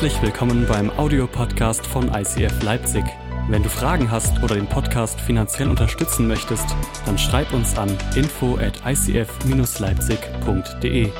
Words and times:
Herzlich 0.00 0.22
willkommen 0.22 0.64
beim 0.66 0.88
Audiopodcast 0.88 1.86
von 1.86 2.10
ICF 2.14 2.62
Leipzig. 2.62 3.04
Wenn 3.50 3.62
du 3.62 3.68
Fragen 3.68 4.10
hast 4.10 4.42
oder 4.42 4.54
den 4.54 4.66
Podcast 4.66 5.20
finanziell 5.20 5.68
unterstützen 5.68 6.26
möchtest, 6.26 6.64
dann 7.04 7.18
schreib 7.18 7.52
uns 7.52 7.76
an 7.76 7.94
info 8.16 8.56
at 8.56 8.80
icf-leipzig.de. 8.86 11.10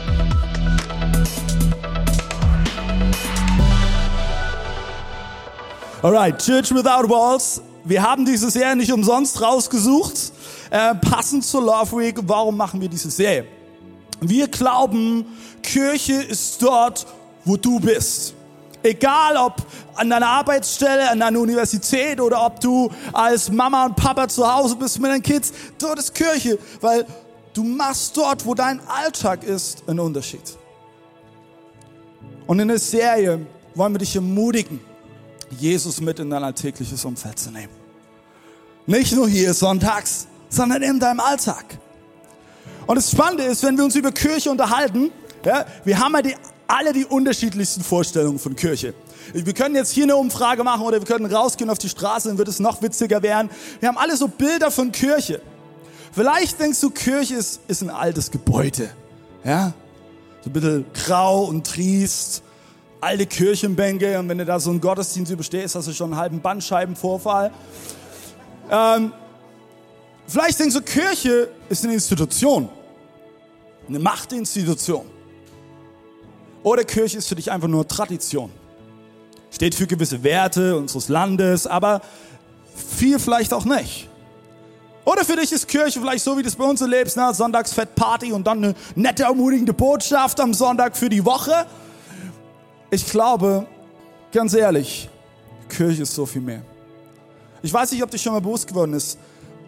Alright, 6.00 6.38
Church 6.38 6.74
Without 6.74 7.10
Walls. 7.10 7.60
Wir 7.84 8.02
haben 8.02 8.24
diese 8.24 8.50
Serie 8.50 8.76
nicht 8.76 8.90
umsonst 8.90 9.42
rausgesucht, 9.42 10.32
äh, 10.70 10.94
passend 10.94 11.44
zur 11.44 11.60
Love 11.60 11.98
Week. 11.98 12.18
Warum 12.22 12.56
machen 12.56 12.80
wir 12.80 12.88
diese 12.88 13.10
Serie? 13.10 13.44
Wir 14.22 14.48
glauben, 14.48 15.26
Kirche 15.62 16.14
ist 16.14 16.62
dort, 16.62 17.06
wo 17.44 17.58
du 17.58 17.78
bist. 17.78 18.36
Egal 18.82 19.36
ob 19.36 19.56
an 19.94 20.08
deiner 20.08 20.28
Arbeitsstelle, 20.28 21.10
an 21.10 21.20
deiner 21.20 21.38
Universität 21.38 22.20
oder 22.20 22.44
ob 22.44 22.60
du 22.60 22.90
als 23.12 23.50
Mama 23.50 23.86
und 23.86 23.96
Papa 23.96 24.28
zu 24.28 24.50
Hause 24.50 24.76
bist 24.76 24.98
mit 25.00 25.10
deinen 25.10 25.22
Kids, 25.22 25.52
dort 25.78 25.98
ist 25.98 26.14
Kirche, 26.14 26.58
weil 26.80 27.06
du 27.52 27.62
machst 27.62 28.16
dort, 28.16 28.46
wo 28.46 28.54
dein 28.54 28.80
Alltag 28.88 29.44
ist, 29.44 29.82
einen 29.86 30.00
Unterschied. 30.00 30.56
Und 32.46 32.58
in 32.58 32.68
der 32.68 32.78
Serie 32.78 33.46
wollen 33.74 33.92
wir 33.92 33.98
dich 33.98 34.16
ermutigen, 34.16 34.80
Jesus 35.50 36.00
mit 36.00 36.18
in 36.18 36.30
dein 36.30 36.42
alltägliches 36.42 37.04
Umfeld 37.04 37.38
zu 37.38 37.50
nehmen. 37.50 37.72
Nicht 38.86 39.14
nur 39.14 39.28
hier 39.28 39.52
sonntags, 39.52 40.26
sondern 40.48 40.82
in 40.82 40.98
deinem 40.98 41.20
Alltag. 41.20 41.64
Und 42.86 42.96
das 42.96 43.10
Spannende 43.10 43.44
ist, 43.44 43.62
wenn 43.62 43.76
wir 43.76 43.84
uns 43.84 43.94
über 43.94 44.10
Kirche 44.10 44.50
unterhalten, 44.50 45.12
ja, 45.44 45.64
wir 45.84 45.98
haben 45.98 46.14
ja 46.14 46.22
die, 46.22 46.36
alle 46.70 46.92
die 46.92 47.04
unterschiedlichsten 47.04 47.82
Vorstellungen 47.82 48.38
von 48.38 48.54
Kirche. 48.54 48.94
Wir 49.32 49.54
können 49.54 49.74
jetzt 49.74 49.90
hier 49.90 50.04
eine 50.04 50.16
Umfrage 50.16 50.62
machen 50.62 50.82
oder 50.82 51.00
wir 51.00 51.06
können 51.06 51.26
rausgehen 51.26 51.68
auf 51.68 51.78
die 51.78 51.88
Straße, 51.88 52.28
dann 52.28 52.38
wird 52.38 52.48
es 52.48 52.60
noch 52.60 52.80
witziger 52.80 53.22
werden. 53.22 53.50
Wir 53.80 53.88
haben 53.88 53.98
alle 53.98 54.16
so 54.16 54.28
Bilder 54.28 54.70
von 54.70 54.92
Kirche. 54.92 55.42
Vielleicht 56.12 56.60
denkst 56.60 56.80
du, 56.80 56.90
Kirche 56.90 57.34
ist, 57.34 57.60
ist 57.66 57.82
ein 57.82 57.90
altes 57.90 58.30
Gebäude. 58.30 58.90
Ja? 59.44 59.72
So 60.42 60.50
ein 60.50 60.52
bisschen 60.52 60.86
grau 60.94 61.44
und 61.44 61.66
triest, 61.66 62.42
alte 63.00 63.26
Kirchenbänke 63.26 64.18
und 64.18 64.28
wenn 64.28 64.38
du 64.38 64.44
da 64.44 64.60
so 64.60 64.70
einen 64.70 64.80
Gottesdienst 64.80 65.32
überstehst, 65.32 65.74
hast 65.74 65.88
du 65.88 65.92
schon 65.92 66.12
einen 66.12 66.20
halben 66.20 66.40
Bandscheibenvorfall. 66.40 67.50
Ähm, 68.70 69.12
vielleicht 70.26 70.58
denkst 70.60 70.74
du, 70.74 70.82
Kirche 70.82 71.48
ist 71.68 71.84
eine 71.84 71.94
Institution, 71.94 72.68
eine 73.88 73.98
Machtinstitution. 73.98 75.19
Oder 76.62 76.84
Kirche 76.84 77.18
ist 77.18 77.28
für 77.28 77.34
dich 77.34 77.50
einfach 77.50 77.68
nur 77.68 77.86
Tradition. 77.86 78.50
Steht 79.50 79.74
für 79.74 79.86
gewisse 79.86 80.22
Werte 80.22 80.76
unseres 80.76 81.08
Landes, 81.08 81.66
aber 81.66 82.02
viel 82.74 83.18
vielleicht 83.18 83.52
auch 83.52 83.64
nicht. 83.64 84.08
Oder 85.04 85.24
für 85.24 85.36
dich 85.36 85.50
ist 85.50 85.66
Kirche 85.66 85.98
vielleicht 85.98 86.22
so, 86.22 86.36
wie 86.36 86.42
du 86.42 86.48
es 86.48 86.54
bei 86.56 86.64
uns 86.64 86.80
erlebst, 86.80 87.16
ne? 87.16 87.32
Sonntagsfettparty 87.32 88.32
und 88.32 88.46
dann 88.46 88.58
eine 88.58 88.74
nette, 88.94 89.24
ermutigende 89.24 89.72
Botschaft 89.72 90.38
am 90.40 90.52
Sonntag 90.52 90.96
für 90.96 91.08
die 91.08 91.24
Woche. 91.24 91.66
Ich 92.90 93.06
glaube, 93.06 93.66
ganz 94.30 94.52
ehrlich, 94.54 95.08
Kirche 95.68 96.02
ist 96.02 96.14
so 96.14 96.26
viel 96.26 96.42
mehr. 96.42 96.62
Ich 97.62 97.72
weiß 97.72 97.92
nicht, 97.92 98.02
ob 98.02 98.10
dir 98.10 98.18
schon 98.18 98.32
mal 98.32 98.40
bewusst 98.40 98.66
geworden 98.66 98.92
ist, 98.92 99.18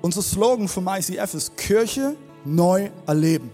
unser 0.02 0.22
Slogan 0.22 0.68
vom 0.68 0.88
ICF 0.88 1.34
ist 1.34 1.56
Kirche 1.56 2.14
neu 2.44 2.90
erleben. 3.06 3.50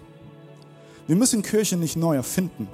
Wir 1.07 1.15
müssen 1.15 1.41
Kirche 1.41 1.77
nicht 1.77 1.95
neu 1.95 2.15
erfinden. 2.15 2.67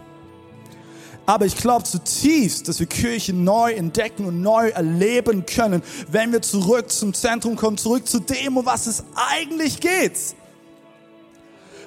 Aber 1.26 1.46
ich 1.46 1.56
glaube 1.56 1.84
zutiefst, 1.84 2.68
dass 2.68 2.80
wir 2.80 2.86
Kirche 2.86 3.34
neu 3.34 3.74
entdecken 3.74 4.26
und 4.26 4.42
neu 4.42 4.70
erleben 4.70 5.46
können, 5.46 5.82
wenn 6.12 6.32
wir 6.32 6.42
zurück 6.42 6.92
zum 6.92 7.14
Zentrum 7.14 7.56
kommen, 7.56 7.78
zurück 7.78 8.08
zu 8.08 8.20
dem, 8.20 8.58
um 8.58 8.66
was 8.66 8.86
es 8.86 9.04
eigentlich 9.16 9.80
geht. 9.80 10.36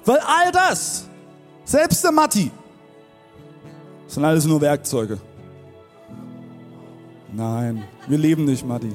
Weil 0.05 0.19
all 0.19 0.51
das, 0.51 1.05
selbst 1.65 2.03
der 2.03 2.13
Matti, 2.13 2.51
sind 4.09 4.25
alles 4.25 4.45
nur 4.45 4.61
Werkzeuge. 4.61 5.19
Nein, 7.33 7.85
wir 8.09 8.19
leben 8.19 8.45
nicht, 8.45 8.67
Matti. 8.67 8.93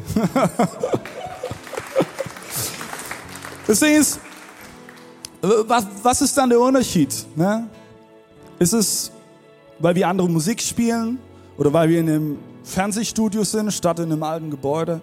Ding 3.67 3.95
ist, 3.95 4.19
was, 5.41 5.85
was 6.01 6.21
ist 6.21 6.37
dann 6.37 6.49
der 6.49 6.59
Unterschied? 6.59 7.13
Ne? 7.35 7.69
Ist 8.59 8.73
es, 8.73 9.11
weil 9.83 9.95
wir 9.95 10.07
andere 10.07 10.29
Musik 10.29 10.61
spielen 10.61 11.19
oder 11.57 11.73
weil 11.73 11.89
wir 11.89 11.99
in 11.99 12.09
einem 12.09 12.39
Fernsehstudio 12.63 13.43
sind, 13.43 13.71
statt 13.73 13.99
in 13.99 14.05
einem 14.05 14.23
alten 14.23 14.49
Gebäude? 14.49 15.01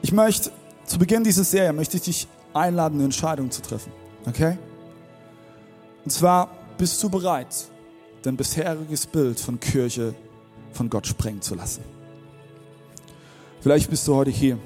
Ich 0.00 0.12
möchte, 0.12 0.50
zu 0.86 0.98
Beginn 0.98 1.22
dieser 1.22 1.44
Serie, 1.44 1.74
möchte 1.74 1.98
ich 1.98 2.04
dich 2.04 2.28
einladen, 2.54 2.94
eine 2.94 3.04
Entscheidung 3.04 3.50
zu 3.50 3.60
treffen. 3.60 3.92
Okay? 4.26 4.56
Und 6.04 6.10
zwar, 6.10 6.48
bist 6.78 7.02
du 7.02 7.10
bereit, 7.10 7.54
dein 8.22 8.34
bisheriges 8.34 9.06
Bild 9.06 9.38
von 9.38 9.60
Kirche 9.60 10.14
von 10.72 10.88
Gott 10.88 11.06
sprengen 11.06 11.42
zu 11.42 11.54
lassen? 11.54 11.84
Vielleicht 13.60 13.90
bist 13.90 14.08
du 14.08 14.14
heute 14.14 14.30
hier. 14.30 14.56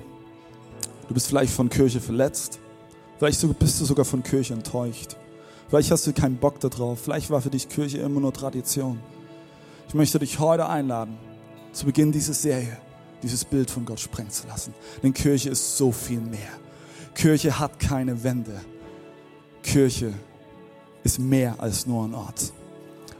Du 1.08 1.14
bist 1.14 1.26
vielleicht 1.26 1.52
von 1.52 1.68
Kirche 1.68 2.00
verletzt. 2.00 2.60
Vielleicht 3.18 3.58
bist 3.58 3.80
du 3.80 3.84
sogar 3.86 4.04
von 4.04 4.22
Kirche 4.22 4.54
enttäuscht. 4.54 5.16
Vielleicht 5.68 5.90
hast 5.90 6.06
du 6.06 6.12
keinen 6.12 6.36
Bock 6.36 6.60
darauf. 6.60 7.00
Vielleicht 7.00 7.28
war 7.28 7.40
für 7.40 7.50
dich 7.50 7.68
Kirche 7.68 7.98
immer 7.98 8.20
nur 8.20 8.32
Tradition. 8.32 9.00
Ich 9.92 9.94
möchte 9.94 10.18
dich 10.18 10.38
heute 10.38 10.66
einladen, 10.70 11.18
zu 11.74 11.84
Beginn 11.84 12.12
dieser 12.12 12.32
Serie 12.32 12.78
dieses 13.22 13.44
Bild 13.44 13.70
von 13.70 13.84
Gott 13.84 14.00
sprengen 14.00 14.30
zu 14.30 14.46
lassen. 14.46 14.72
Denn 15.02 15.12
Kirche 15.12 15.50
ist 15.50 15.76
so 15.76 15.92
viel 15.92 16.18
mehr. 16.18 16.48
Kirche 17.14 17.58
hat 17.58 17.78
keine 17.78 18.24
Wände. 18.24 18.58
Kirche 19.62 20.14
ist 21.04 21.18
mehr 21.18 21.56
als 21.58 21.86
nur 21.86 22.06
ein 22.06 22.14
Ort. 22.14 22.54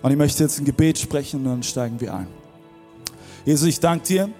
Und 0.00 0.12
ich 0.12 0.16
möchte 0.16 0.44
jetzt 0.44 0.60
ein 0.60 0.64
Gebet 0.64 0.96
sprechen 0.96 1.40
und 1.40 1.44
dann 1.44 1.62
steigen 1.62 2.00
wir 2.00 2.14
ein. 2.14 2.28
Jesus, 3.44 3.68
ich 3.68 3.78
danke 3.78 4.06
dir 4.06 4.30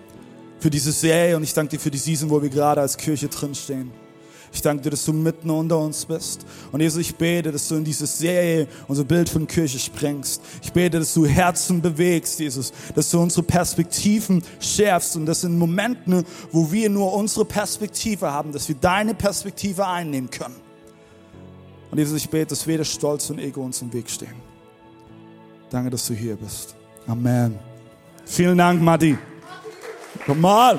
für 0.59 0.71
diese 0.71 0.91
Serie 0.91 1.37
und 1.37 1.43
ich 1.43 1.53
danke 1.53 1.73
dir 1.73 1.81
für 1.81 1.91
die 1.91 1.99
Season, 1.99 2.31
wo 2.31 2.41
wir 2.41 2.49
gerade 2.49 2.81
als 2.81 2.97
Kirche 2.97 3.29
drinstehen. 3.29 3.91
Ich 4.53 4.61
danke 4.61 4.83
dir, 4.83 4.91
dass 4.91 5.05
du 5.05 5.13
mitten 5.15 5.49
unter 5.49 5.79
uns 5.79 6.05
bist. 6.05 6.45
Und 6.71 6.81
Jesus, 6.81 7.01
ich 7.01 7.15
bete, 7.15 7.51
dass 7.51 7.69
du 7.69 7.77
in 7.77 7.85
diese 7.85 8.07
Serie 8.07 8.69
unser 8.87 9.05
Bild 9.05 9.29
von 9.29 9.47
Kirche 9.47 9.79
sprengst. 9.79 10.43
Ich 10.63 10.73
bete, 10.73 10.99
dass 10.99 11.15
du 11.15 11.25
Herzen 11.25 11.81
bewegst, 11.81 12.39
Jesus. 12.39 12.73
Dass 12.95 13.11
du 13.11 13.21
unsere 13.21 13.43
Perspektiven 13.43 14.43
schärfst 14.61 15.17
und 15.17 15.25
dass 15.25 15.45
in 15.45 15.59
Momenten, 15.59 16.25
wo 16.51 16.71
wir 16.71 16.91
nur 16.91 17.15
unsere 17.15 17.47
Perspektive 17.47 18.31
haben, 18.31 18.53
dass 18.53 18.69
wir 18.69 18.77
deine 18.77 19.15
Perspektive 19.15 19.87
einnehmen 19.87 20.31
können. 20.31 20.57
Und 21.91 21.99
Jesus, 21.99 22.17
ich 22.17 22.29
bete, 22.29 22.47
dass 22.47 22.67
weder 22.67 22.85
Stolz 22.85 23.31
und 23.31 23.39
Ego 23.39 23.63
uns 23.63 23.81
im 23.81 23.93
Weg 23.93 24.11
stehen. 24.11 24.35
Danke, 25.71 25.91
dass 25.91 26.07
du 26.07 26.15
hier 26.15 26.37
bist. 26.37 26.75
Amen. 27.07 27.59
Vielen 28.27 28.59
Dank, 28.59 28.83
Matti. 28.83 29.17
Komm 30.27 30.41
mal. 30.41 30.79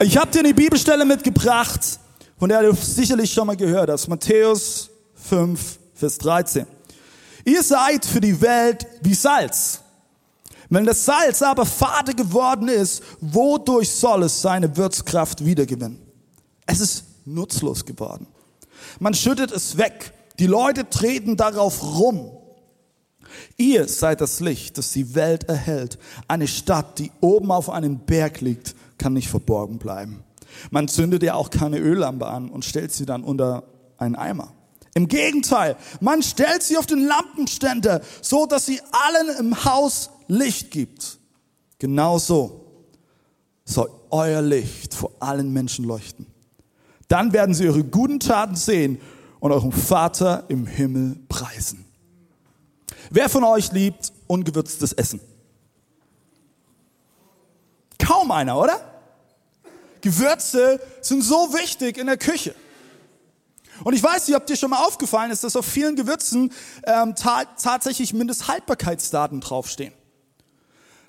Ich 0.00 0.16
habe 0.16 0.30
dir 0.30 0.40
eine 0.40 0.52
Bibelstelle 0.52 1.04
mitgebracht, 1.04 2.00
von 2.36 2.48
der 2.48 2.62
du 2.62 2.74
sicherlich 2.74 3.32
schon 3.32 3.46
mal 3.46 3.56
gehört 3.56 3.88
hast. 3.88 4.08
Matthäus 4.08 4.90
5, 5.14 5.78
Vers 5.94 6.18
13. 6.18 6.66
Ihr 7.44 7.62
seid 7.62 8.04
für 8.04 8.20
die 8.20 8.40
Welt 8.40 8.86
wie 9.02 9.14
Salz. 9.14 9.80
Wenn 10.68 10.84
das 10.84 11.04
Salz 11.04 11.42
aber 11.42 11.64
fade 11.64 12.12
geworden 12.12 12.68
ist, 12.68 13.04
wodurch 13.20 13.88
soll 13.90 14.24
es 14.24 14.42
seine 14.42 14.76
Würzkraft 14.76 15.44
wiedergewinnen? 15.44 16.00
Es 16.66 16.80
ist 16.80 17.04
nutzlos 17.24 17.84
geworden. 17.84 18.26
Man 18.98 19.14
schüttet 19.14 19.52
es 19.52 19.76
weg. 19.76 20.12
Die 20.40 20.48
Leute 20.48 20.90
treten 20.90 21.36
darauf 21.36 21.82
rum. 21.82 22.32
Ihr 23.56 23.86
seid 23.86 24.20
das 24.20 24.40
Licht, 24.40 24.76
das 24.76 24.90
die 24.90 25.14
Welt 25.14 25.44
erhält. 25.44 25.98
Eine 26.26 26.48
Stadt, 26.48 26.98
die 26.98 27.12
oben 27.20 27.52
auf 27.52 27.70
einem 27.70 28.00
Berg 28.00 28.40
liegt, 28.40 28.74
kann 28.98 29.12
nicht 29.12 29.28
verborgen 29.28 29.78
bleiben. 29.78 30.24
Man 30.70 30.88
zündet 30.88 31.22
ja 31.22 31.34
auch 31.34 31.50
keine 31.50 31.78
Öllampe 31.78 32.26
an 32.26 32.48
und 32.48 32.64
stellt 32.64 32.92
sie 32.92 33.06
dann 33.06 33.24
unter 33.24 33.64
einen 33.98 34.16
Eimer. 34.16 34.52
Im 34.94 35.08
Gegenteil, 35.08 35.76
man 36.00 36.22
stellt 36.22 36.62
sie 36.62 36.76
auf 36.76 36.86
den 36.86 37.04
Lampenständer, 37.04 38.00
so 38.22 38.46
dass 38.46 38.66
sie 38.66 38.80
allen 38.92 39.38
im 39.40 39.64
Haus 39.64 40.10
Licht 40.28 40.70
gibt. 40.70 41.18
Genauso 41.78 42.64
soll 43.64 43.90
euer 44.10 44.40
Licht 44.40 44.94
vor 44.94 45.10
allen 45.18 45.52
Menschen 45.52 45.84
leuchten. 45.84 46.26
Dann 47.08 47.32
werden 47.32 47.54
sie 47.54 47.68
eure 47.68 47.84
guten 47.84 48.20
Taten 48.20 48.56
sehen 48.56 49.00
und 49.40 49.52
euren 49.52 49.72
Vater 49.72 50.44
im 50.48 50.66
Himmel 50.66 51.16
preisen. 51.28 51.84
Wer 53.10 53.28
von 53.28 53.44
euch 53.44 53.72
liebt 53.72 54.12
ungewürztes 54.26 54.92
Essen? 54.92 55.20
Kaum 58.04 58.30
einer, 58.30 58.58
oder? 58.58 58.80
Gewürze 60.00 60.80
sind 61.00 61.22
so 61.22 61.54
wichtig 61.54 61.96
in 61.96 62.06
der 62.06 62.18
Küche. 62.18 62.54
Und 63.82 63.94
ich 63.94 64.02
weiß 64.02 64.28
nicht, 64.28 64.36
ob 64.36 64.46
dir 64.46 64.56
schon 64.56 64.70
mal 64.70 64.84
aufgefallen 64.84 65.30
ist, 65.30 65.42
dass 65.42 65.56
auf 65.56 65.64
vielen 65.64 65.96
Gewürzen 65.96 66.52
ähm, 66.84 67.14
ta 67.16 67.44
tatsächlich 67.44 68.12
Mindesthaltbarkeitsdaten 68.12 69.40
draufstehen. 69.40 69.94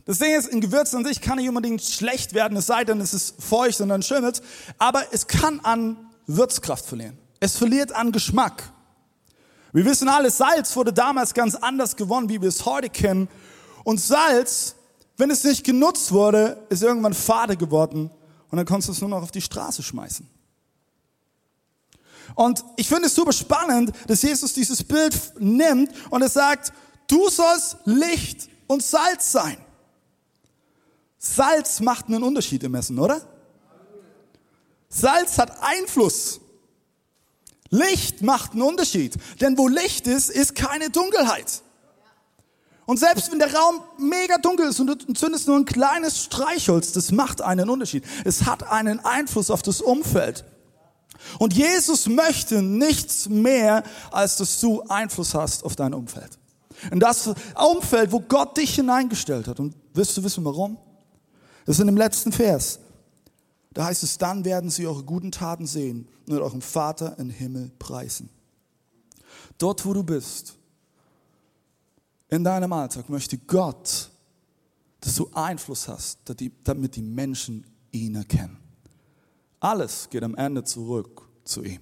Das 0.05 0.19
Ding 0.19 0.33
ist, 0.33 0.51
ein 0.51 0.61
Gewürz 0.61 0.93
an 0.93 1.03
sich 1.03 1.19
kann 1.19 1.37
nicht 1.37 1.49
unbedingt 1.49 1.81
schlecht 1.81 2.33
werden, 2.33 2.57
es 2.57 2.67
sei 2.67 2.85
denn, 2.85 3.01
es 3.01 3.13
ist 3.13 3.41
feucht 3.43 3.81
und 3.81 3.89
dann 3.89 4.01
schimmelt, 4.01 4.41
aber 4.77 5.03
es 5.11 5.27
kann 5.27 5.59
an 5.61 5.97
Würzkraft 6.27 6.85
verlieren. 6.85 7.17
Es 7.39 7.57
verliert 7.57 7.91
an 7.91 8.11
Geschmack. 8.11 8.63
Wir 9.73 9.83
wissen 9.83 10.07
alle, 10.07 10.31
Salz 10.31 10.75
wurde 10.75 10.93
damals 10.93 11.33
ganz 11.33 11.55
anders 11.55 11.95
gewonnen, 11.95 12.29
wie 12.29 12.41
wir 12.41 12.49
es 12.49 12.65
heute 12.65 12.89
kennen. 12.89 13.27
Und 13.83 13.99
Salz, 13.99 14.75
wenn 15.17 15.29
es 15.29 15.43
nicht 15.43 15.63
genutzt 15.63 16.11
wurde, 16.11 16.65
ist 16.69 16.83
irgendwann 16.83 17.13
fade 17.13 17.55
geworden 17.55 18.09
und 18.49 18.57
dann 18.57 18.65
konntest 18.65 18.89
du 18.89 18.93
es 18.93 19.01
nur 19.01 19.09
noch 19.09 19.23
auf 19.23 19.31
die 19.31 19.41
Straße 19.41 19.81
schmeißen. 19.83 20.29
Und 22.33 22.63
ich 22.75 22.87
finde 22.87 23.07
es 23.07 23.15
super 23.15 23.31
spannend, 23.31 23.91
dass 24.07 24.21
Jesus 24.21 24.53
dieses 24.53 24.83
Bild 24.83 25.15
nimmt 25.39 25.91
und 26.09 26.21
er 26.21 26.29
sagt, 26.29 26.73
du 27.07 27.29
sollst 27.29 27.77
Licht 27.85 28.49
und 28.67 28.83
Salz 28.83 29.31
sein. 29.31 29.57
Salz 31.17 31.79
macht 31.79 32.07
einen 32.07 32.23
Unterschied 32.23 32.63
im 32.63 32.75
Essen, 32.75 32.99
oder? 32.99 33.21
Salz 34.89 35.37
hat 35.37 35.61
Einfluss. 35.61 36.39
Licht 37.69 38.21
macht 38.21 38.53
einen 38.53 38.61
Unterschied. 38.61 39.15
Denn 39.41 39.57
wo 39.57 39.67
Licht 39.67 40.07
ist, 40.07 40.29
ist 40.29 40.55
keine 40.55 40.89
Dunkelheit. 40.89 41.61
Und 42.85 42.99
selbst 42.99 43.31
wenn 43.31 43.39
der 43.39 43.53
Raum 43.53 43.81
mega 43.97 44.37
dunkel 44.37 44.69
ist 44.69 44.79
und 44.79 44.87
du 44.87 45.13
zündest 45.13 45.47
nur 45.47 45.57
ein 45.57 45.65
kleines 45.65 46.23
Streichholz, 46.23 46.91
das 46.91 47.11
macht 47.11 47.41
einen 47.41 47.69
Unterschied. 47.69 48.03
Es 48.23 48.45
hat 48.45 48.71
einen 48.71 49.03
Einfluss 49.03 49.49
auf 49.49 49.63
das 49.63 49.81
Umfeld. 49.81 50.45
Und 51.39 51.53
Jesus 51.53 52.07
möchte 52.07 52.61
nichts 52.61 53.27
mehr, 53.27 53.83
als 54.11 54.37
dass 54.37 54.59
du 54.59 54.83
Einfluss 54.83 55.33
hast 55.33 55.63
auf 55.63 55.75
dein 55.75 55.93
Umfeld. 55.93 56.37
In 56.91 56.99
das 56.99 57.31
Umfeld, 57.55 58.11
wo 58.11 58.19
Gott 58.19 58.57
dich 58.57 58.75
hineingestellt 58.75 59.47
hat. 59.47 59.59
Und 59.59 59.75
wirst 59.93 60.15
du 60.17 60.23
wissen, 60.23 60.45
warum? 60.45 60.77
Das 61.65 61.77
ist 61.77 61.79
in 61.81 61.87
dem 61.87 61.97
letzten 61.97 62.31
Vers. 62.31 62.79
Da 63.73 63.85
heißt 63.85 64.03
es, 64.03 64.17
dann 64.17 64.45
werden 64.45 64.69
sie 64.69 64.85
eure 64.85 65.03
guten 65.03 65.31
Taten 65.31 65.65
sehen 65.65 66.07
und 66.27 66.37
euren 66.39 66.61
Vater 66.61 67.17
im 67.17 67.29
Himmel 67.29 67.71
preisen. 67.79 68.29
Dort, 69.57 69.85
wo 69.85 69.93
du 69.93 70.03
bist, 70.03 70.55
in 72.29 72.43
deinem 72.43 72.73
Alltag, 72.73 73.09
möchte 73.09 73.37
Gott, 73.37 74.09
dass 74.99 75.15
du 75.15 75.29
Einfluss 75.33 75.87
hast, 75.87 76.19
damit 76.63 76.95
die 76.95 77.01
Menschen 77.01 77.65
ihn 77.91 78.15
erkennen. 78.15 78.57
Alles 79.59 80.09
geht 80.09 80.23
am 80.23 80.35
Ende 80.35 80.63
zurück 80.63 81.27
zu 81.43 81.63
ihm. 81.63 81.81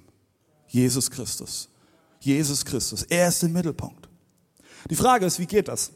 Jesus 0.67 1.09
Christus. 1.09 1.69
Jesus 2.19 2.63
Christus. 2.63 3.03
Er 3.03 3.27
ist 3.27 3.43
im 3.43 3.53
Mittelpunkt. 3.53 4.09
Die 4.89 4.95
Frage 4.95 5.25
ist, 5.25 5.39
wie 5.39 5.45
geht 5.45 5.67
das? 5.67 5.91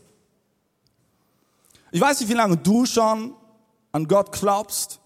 Ich 1.92 2.02
weiß 2.02 2.20
nicht, 2.20 2.30
wie 2.30 2.34
lange 2.34 2.58
du 2.58 2.86
schon 2.86 3.34
an 3.92 4.08
Gott 4.08 4.32
glaubst. 4.32 5.00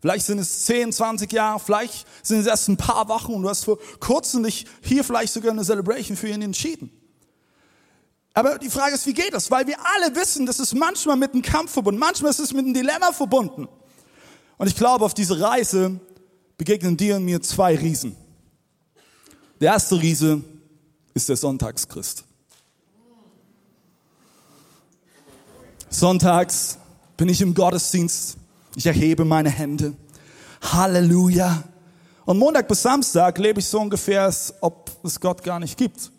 Vielleicht 0.00 0.26
sind 0.26 0.38
es 0.38 0.64
10, 0.64 0.92
20 0.92 1.30
Jahre, 1.32 1.60
vielleicht 1.60 2.06
sind 2.22 2.40
es 2.40 2.46
erst 2.46 2.68
ein 2.68 2.76
paar 2.76 3.08
Wochen 3.08 3.34
und 3.34 3.42
du 3.42 3.48
hast 3.48 3.64
vor 3.64 3.78
kurzem 3.98 4.42
dich 4.42 4.66
hier 4.82 5.04
vielleicht 5.04 5.32
sogar 5.32 5.52
eine 5.52 5.64
Celebration 5.64 6.16
für 6.16 6.28
ihn 6.28 6.40
entschieden. 6.40 6.90
Aber 8.32 8.58
die 8.58 8.70
Frage 8.70 8.94
ist, 8.94 9.06
wie 9.06 9.14
geht 9.14 9.34
das? 9.34 9.50
Weil 9.50 9.66
wir 9.66 9.76
alle 9.78 10.14
wissen, 10.14 10.46
das 10.46 10.60
ist 10.60 10.74
manchmal 10.74 11.16
mit 11.16 11.32
einem 11.32 11.42
Kampf 11.42 11.72
verbunden, 11.72 11.98
manchmal 11.98 12.30
ist 12.30 12.38
es 12.38 12.52
mit 12.52 12.64
einem 12.64 12.74
Dilemma 12.74 13.12
verbunden. 13.12 13.68
Und 14.56 14.66
ich 14.66 14.76
glaube, 14.76 15.04
auf 15.04 15.14
diese 15.14 15.40
Reise 15.40 15.98
begegnen 16.56 16.96
dir 16.96 17.16
und 17.16 17.24
mir 17.24 17.40
zwei 17.40 17.74
Riesen. 17.74 18.16
Der 19.60 19.72
erste 19.72 20.00
Riese 20.00 20.42
ist 21.14 21.28
der 21.28 21.36
Sonntagschrist. 21.36 22.24
Sonntags 25.88 26.78
bin 27.16 27.28
ich 27.28 27.40
im 27.40 27.52
Gottesdienst, 27.52 28.36
ich 28.76 28.86
erhebe 28.86 29.24
meine 29.24 29.50
Hände. 29.50 29.94
Halleluja. 30.62 31.64
Und 32.24 32.38
Montag 32.38 32.68
bis 32.68 32.82
Samstag 32.82 33.38
lebe 33.38 33.58
ich 33.58 33.66
so 33.66 33.80
ungefähr, 33.80 34.24
als 34.24 34.54
ob 34.60 34.90
es 35.02 35.18
Gott 35.18 35.42
gar 35.42 35.58
nicht 35.58 35.76
gibt. 35.76 36.12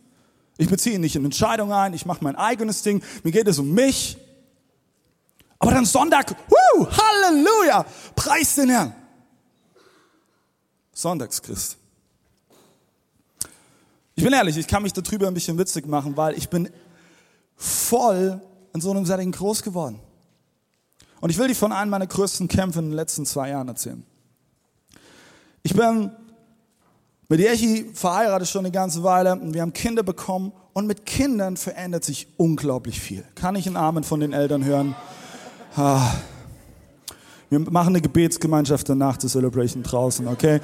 Ich 0.62 0.69
beziehe 0.69 1.00
nicht 1.00 1.16
in 1.16 1.25
Entscheidungen 1.25 1.72
ein, 1.72 1.96
ich 1.96 2.06
mache 2.06 2.24
mein 2.24 2.36
eigenes 2.36 2.84
Ding, 2.84 3.02
mir 3.24 3.31
geht 3.31 3.48
es 3.48 3.58
um 3.58 3.72
mich. 3.72 4.16
Aber 5.58 5.72
dann 5.72 5.86
Sonntag, 5.86 6.36
woo, 6.50 6.88
Halleluja, 6.88 7.84
preis 8.16 8.54
den 8.54 8.69
Herrn. 8.69 8.94
Sonntagschrist. 10.94 11.78
Ich 14.13 14.24
bin 14.24 14.34
ehrlich, 14.34 14.56
ich 14.56 14.68
kann 14.68 14.84
mich 14.84 14.94
darüber 14.94 15.25
ein 15.25 15.34
bisschen 15.34 15.58
witzig 15.58 15.88
machen, 15.88 16.16
weil 16.16 16.38
ich 16.38 16.48
bin 16.48 16.69
voll 17.56 18.40
in 18.72 18.81
so 18.81 18.92
einem 18.92 19.08
Setting 19.08 19.31
groß 19.31 19.63
geworden. 19.63 20.00
Und 21.22 21.31
ich 21.31 21.40
will 21.40 21.48
dir 21.48 21.56
von 21.56 21.72
einem 21.72 21.90
meiner 21.90 22.06
größten 22.06 22.48
Kämpfe 22.48 22.78
in 22.78 22.90
den 22.90 22.96
letzten 22.96 23.25
zwei 23.25 23.50
Jahren 23.50 23.68
erzählen. 23.68 24.06
Ich 25.63 25.74
bin 25.74 26.12
mit 27.31 27.39
Yechi 27.39 27.89
verheiratet 27.94 28.50
schon 28.50 28.66
eine 28.66 28.72
ganze 28.74 29.04
Weile 29.04 29.31
und 29.31 29.54
wir 29.54 29.62
haben 29.62 29.72
Kinder 29.72 30.04
bekommen 30.04 30.51
und 30.74 30.86
mit 30.86 31.06
Kindern 31.06 31.56
verändert 31.56 32.04
sich 32.04 32.28
unglaublich 32.36 33.00
viel. 33.00 33.24
Kann 33.36 33.56
ich 33.56 33.68
einen 33.68 33.78
Amen 33.78 34.04
von 34.04 34.19
den 34.19 34.33
Eltern 34.33 34.66
hören? 34.66 34.98
Ah. 35.78 36.12
Wir 37.50 37.62
machen 37.62 37.88
eine 37.88 38.01
Gebetsgemeinschaft 38.01 38.89
danach 38.89 39.16
der 39.16 39.30
Celebration 39.30 39.81
draußen, 39.81 40.28
okay? 40.28 40.60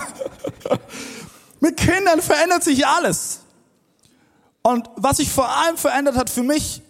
mit 1.60 1.78
Kindern 1.78 2.20
verändert 2.20 2.62
sich 2.62 2.86
alles. 2.86 3.40
Und 4.60 4.90
was 4.96 5.16
sich 5.16 5.30
vor 5.30 5.48
allem 5.48 5.78
verändert 5.78 6.16
hat 6.16 6.28
für 6.28 6.42
mich, 6.42 6.82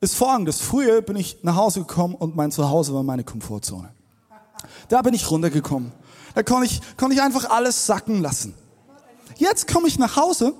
ist 0.00 0.14
folgendes. 0.14 0.60
Früher 0.60 1.02
bin 1.02 1.16
ich 1.16 1.38
nach 1.42 1.56
Hause 1.56 1.80
gekommen 1.80 2.14
und 2.14 2.36
mein 2.36 2.52
Zuhause 2.52 2.94
war 2.94 3.02
meine 3.02 3.24
Komfortzone. 3.24 3.92
Da 4.88 5.02
bin 5.02 5.12
ich 5.12 5.28
runtergekommen. 5.28 5.90
Da 6.34 6.42
konnte 6.42 6.66
ich, 6.66 6.80
konnte 6.96 7.14
ich 7.14 7.22
einfach 7.22 7.50
alles 7.50 7.86
sacken 7.86 8.22
lassen. 8.22 8.54
Jetzt 9.36 9.66
komme 9.66 9.88
ich 9.88 9.98
nach 9.98 10.16
Hause 10.16 10.54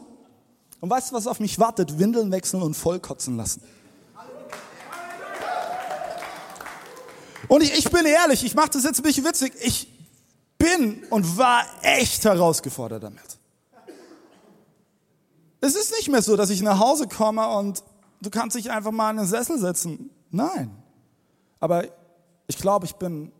und 0.80 0.90
weißt 0.90 1.10
du, 1.10 1.14
was 1.14 1.26
auf 1.26 1.40
mich 1.40 1.58
wartet? 1.58 1.98
Windeln 1.98 2.30
wechseln 2.32 2.62
und 2.62 2.74
vollkotzen 2.74 3.36
lassen. 3.36 3.62
Und 7.48 7.62
ich, 7.62 7.76
ich 7.78 7.90
bin 7.90 8.06
ehrlich, 8.06 8.44
ich 8.44 8.54
mache 8.54 8.70
das 8.70 8.84
jetzt 8.84 9.00
ein 9.00 9.02
bisschen 9.02 9.24
witzig. 9.24 9.52
Ich 9.60 9.88
bin 10.58 11.04
und 11.10 11.36
war 11.36 11.64
echt 11.82 12.24
herausgefordert 12.24 13.02
damit. 13.02 13.38
Es 15.60 15.76
ist 15.76 15.92
nicht 15.96 16.08
mehr 16.08 16.22
so, 16.22 16.36
dass 16.36 16.50
ich 16.50 16.62
nach 16.62 16.78
Hause 16.78 17.06
komme 17.06 17.46
und 17.56 17.84
du 18.20 18.30
kannst 18.30 18.56
dich 18.56 18.70
einfach 18.70 18.90
mal 18.90 19.10
in 19.10 19.18
den 19.18 19.26
Sessel 19.26 19.58
setzen. 19.58 20.10
Nein. 20.30 20.70
Aber 21.60 21.84
ich 22.46 22.56
glaube, 22.56 22.86
ich 22.86 22.94
bin 22.96 23.30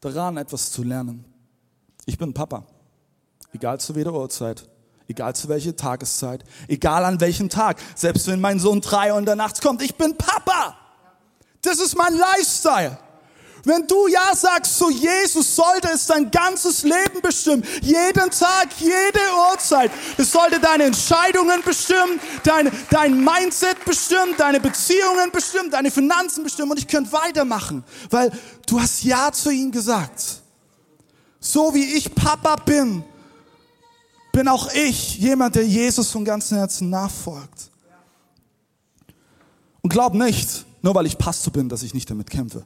daran, 0.00 0.36
etwas 0.36 0.70
zu 0.70 0.82
lernen. 0.82 1.24
Ich 2.06 2.18
bin 2.18 2.34
Papa. 2.34 2.64
Egal 3.52 3.80
zu 3.80 3.94
welcher 3.94 4.12
Uhrzeit, 4.12 4.68
egal 5.08 5.34
zu 5.34 5.48
welcher 5.48 5.76
Tageszeit, 5.76 6.44
egal 6.68 7.04
an 7.04 7.20
welchem 7.20 7.48
Tag, 7.48 7.78
selbst 7.94 8.26
wenn 8.26 8.40
mein 8.40 8.58
Sohn 8.58 8.80
drei 8.80 9.12
Uhr 9.12 9.18
in 9.18 9.26
der 9.26 9.36
Nacht 9.36 9.62
kommt, 9.62 9.80
ich 9.82 9.94
bin 9.94 10.16
Papa. 10.16 10.76
Das 11.62 11.78
ist 11.78 11.96
mein 11.96 12.14
Lifestyle. 12.14 12.98
Wenn 13.66 13.86
du 13.86 14.08
Ja 14.08 14.34
sagst 14.34 14.76
zu 14.76 14.90
Jesus, 14.90 15.56
sollte 15.56 15.88
es 15.88 16.06
dein 16.06 16.30
ganzes 16.30 16.82
Leben 16.82 17.22
bestimmen. 17.22 17.64
Jeden 17.80 18.30
Tag, 18.30 18.68
jede 18.78 19.20
Uhrzeit. 19.50 19.90
Es 20.18 20.32
sollte 20.32 20.60
deine 20.60 20.84
Entscheidungen 20.84 21.62
bestimmen, 21.62 22.20
dein, 22.42 22.70
dein 22.90 23.24
Mindset 23.24 23.82
bestimmen, 23.86 24.34
deine 24.36 24.60
Beziehungen 24.60 25.30
bestimmen, 25.32 25.70
deine 25.70 25.90
Finanzen 25.90 26.44
bestimmen. 26.44 26.72
Und 26.72 26.78
ich 26.78 26.88
könnte 26.88 27.10
weitermachen, 27.12 27.84
weil 28.10 28.30
du 28.66 28.78
hast 28.78 29.02
Ja 29.02 29.32
zu 29.32 29.50
ihm 29.50 29.72
gesagt. 29.72 30.43
So 31.44 31.74
wie 31.74 31.84
ich 31.84 32.14
Papa 32.14 32.56
bin, 32.56 33.04
bin 34.32 34.48
auch 34.48 34.72
ich 34.72 35.18
jemand, 35.18 35.54
der 35.54 35.66
Jesus 35.66 36.10
von 36.10 36.24
ganzem 36.24 36.56
Herzen 36.56 36.88
nachfolgt. 36.88 37.70
Und 39.82 39.90
glaub 39.90 40.14
nicht, 40.14 40.64
nur 40.80 40.94
weil 40.94 41.04
ich 41.04 41.18
Pastor 41.18 41.52
bin, 41.52 41.68
dass 41.68 41.82
ich 41.82 41.92
nicht 41.92 42.08
damit 42.08 42.30
kämpfe. 42.30 42.64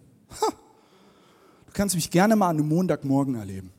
Du 1.67 1.73
kannst 1.73 1.97
mich 1.97 2.09
gerne 2.09 2.37
mal 2.37 2.51
an 2.51 2.59
einem 2.59 2.69
Montagmorgen 2.69 3.35
erleben. 3.35 3.73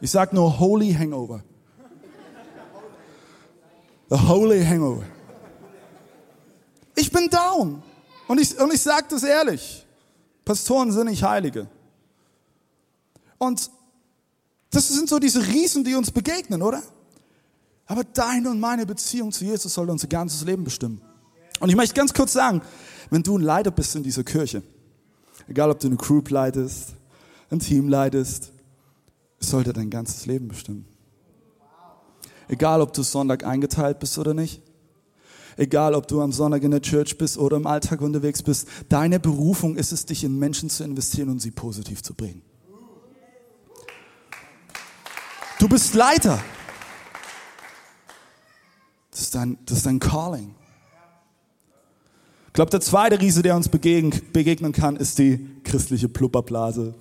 Ich 0.00 0.10
sag 0.10 0.32
nur 0.32 0.58
Holy 0.58 0.92
Hangover. 0.92 1.44
The 4.10 4.18
Holy 4.18 4.64
Hangover. 4.64 5.04
Ich 6.96 7.12
bin 7.12 7.28
down. 7.28 7.80
Und 8.26 8.40
ich, 8.40 8.58
und 8.58 8.74
ich 8.74 8.82
sage 8.82 9.06
das 9.10 9.22
ehrlich. 9.22 9.86
Pastoren 10.44 10.90
sind 10.90 11.06
nicht 11.06 11.22
Heilige. 11.22 11.68
Und 13.38 13.70
das 14.70 14.88
sind 14.88 15.08
so 15.08 15.18
diese 15.18 15.46
Riesen, 15.46 15.84
die 15.84 15.94
uns 15.94 16.10
begegnen, 16.10 16.62
oder? 16.62 16.82
Aber 17.86 18.04
deine 18.04 18.50
und 18.50 18.60
meine 18.60 18.86
Beziehung 18.86 19.32
zu 19.32 19.44
Jesus 19.44 19.74
soll 19.74 19.90
unser 19.90 20.06
ganzes 20.06 20.44
Leben 20.44 20.64
bestimmen. 20.64 21.00
Und 21.58 21.68
ich 21.68 21.76
möchte 21.76 21.94
ganz 21.94 22.14
kurz 22.14 22.32
sagen, 22.32 22.62
wenn 23.10 23.22
du 23.22 23.36
ein 23.36 23.42
Leiter 23.42 23.70
bist 23.70 23.96
in 23.96 24.02
dieser 24.02 24.22
Kirche, 24.22 24.62
egal 25.48 25.70
ob 25.70 25.80
du 25.80 25.88
eine 25.88 25.96
Group 25.96 26.30
leitest, 26.30 26.90
ein 27.50 27.58
Team 27.58 27.88
leitest, 27.88 28.52
es 29.40 29.50
sollte 29.50 29.72
dein 29.72 29.90
ganzes 29.90 30.26
Leben 30.26 30.48
bestimmen. 30.48 30.86
Egal 32.46 32.80
ob 32.80 32.92
du 32.92 33.02
Sonntag 33.02 33.44
eingeteilt 33.44 33.98
bist 33.98 34.18
oder 34.18 34.34
nicht, 34.34 34.62
Egal, 35.60 35.94
ob 35.94 36.08
du 36.08 36.22
am 36.22 36.32
Sonntag 36.32 36.62
in 36.62 36.70
der 36.70 36.80
Church 36.80 37.18
bist 37.18 37.36
oder 37.36 37.58
im 37.58 37.66
Alltag 37.66 38.00
unterwegs 38.00 38.42
bist, 38.42 38.66
deine 38.88 39.20
Berufung 39.20 39.76
ist 39.76 39.92
es, 39.92 40.06
dich 40.06 40.24
in 40.24 40.38
Menschen 40.38 40.70
zu 40.70 40.84
investieren 40.84 41.28
und 41.28 41.40
sie 41.40 41.50
positiv 41.50 42.02
zu 42.02 42.14
bringen. 42.14 42.40
Du 45.60 45.68
bist 45.68 45.92
Leiter. 45.92 46.42
Das 49.10 49.20
ist 49.20 49.34
dein, 49.34 49.58
das 49.66 49.76
ist 49.76 49.86
dein 49.86 50.00
Calling. 50.00 50.54
Ich 52.46 52.52
glaube, 52.54 52.70
der 52.70 52.80
zweite 52.80 53.20
Riese, 53.20 53.42
der 53.42 53.54
uns 53.56 53.68
begegnen 53.68 54.72
kann, 54.72 54.96
ist 54.96 55.18
die 55.18 55.60
christliche 55.62 56.08
Plupperblase. 56.08 56.94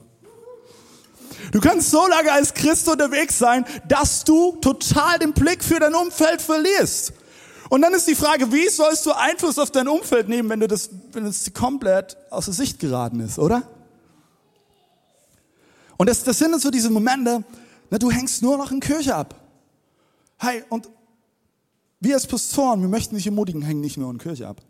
Du 1.53 1.61
kannst 1.61 1.89
so 1.89 2.05
lange 2.05 2.33
als 2.33 2.53
Christ 2.53 2.89
unterwegs 2.89 3.39
sein, 3.39 3.63
dass 3.87 4.25
du 4.25 4.57
total 4.57 5.19
den 5.19 5.31
Blick 5.31 5.63
für 5.63 5.79
dein 5.79 5.95
Umfeld 5.95 6.41
verlierst. 6.41 7.13
Und 7.69 7.81
dann 7.81 7.93
ist 7.93 8.09
die 8.09 8.15
Frage, 8.15 8.51
wie 8.51 8.67
sollst 8.67 9.05
du 9.05 9.13
Einfluss 9.13 9.57
auf 9.57 9.71
dein 9.71 9.87
Umfeld 9.87 10.27
nehmen, 10.27 10.49
wenn 10.49 10.59
du 10.59 10.67
das, 10.67 10.89
wenn 11.13 11.25
es 11.25 11.53
komplett 11.53 12.17
aus 12.29 12.45
der 12.45 12.53
Sicht 12.53 12.79
geraten 12.79 13.21
ist, 13.21 13.39
oder? 13.39 13.63
Und 15.95 16.09
das, 16.09 16.25
das 16.25 16.37
sind 16.37 16.59
so 16.59 16.69
diese 16.69 16.89
Momente, 16.89 17.45
na, 17.89 17.97
du 17.97 18.11
hängst 18.11 18.41
nur 18.41 18.57
noch 18.57 18.71
in 18.71 18.79
Kirche 18.79 19.15
ab. 19.15 19.35
Hey, 20.37 20.63
und 20.69 20.89
wir 21.99 22.15
als 22.15 22.27
Pastoren, 22.27 22.81
wir 22.81 22.87
möchten 22.87 23.15
dich 23.15 23.25
ermutigen, 23.25 23.61
hängen 23.61 23.81
nicht 23.81 23.97
nur 23.97 24.09
in 24.11 24.17
Kirche 24.17 24.47
ab. 24.47 24.61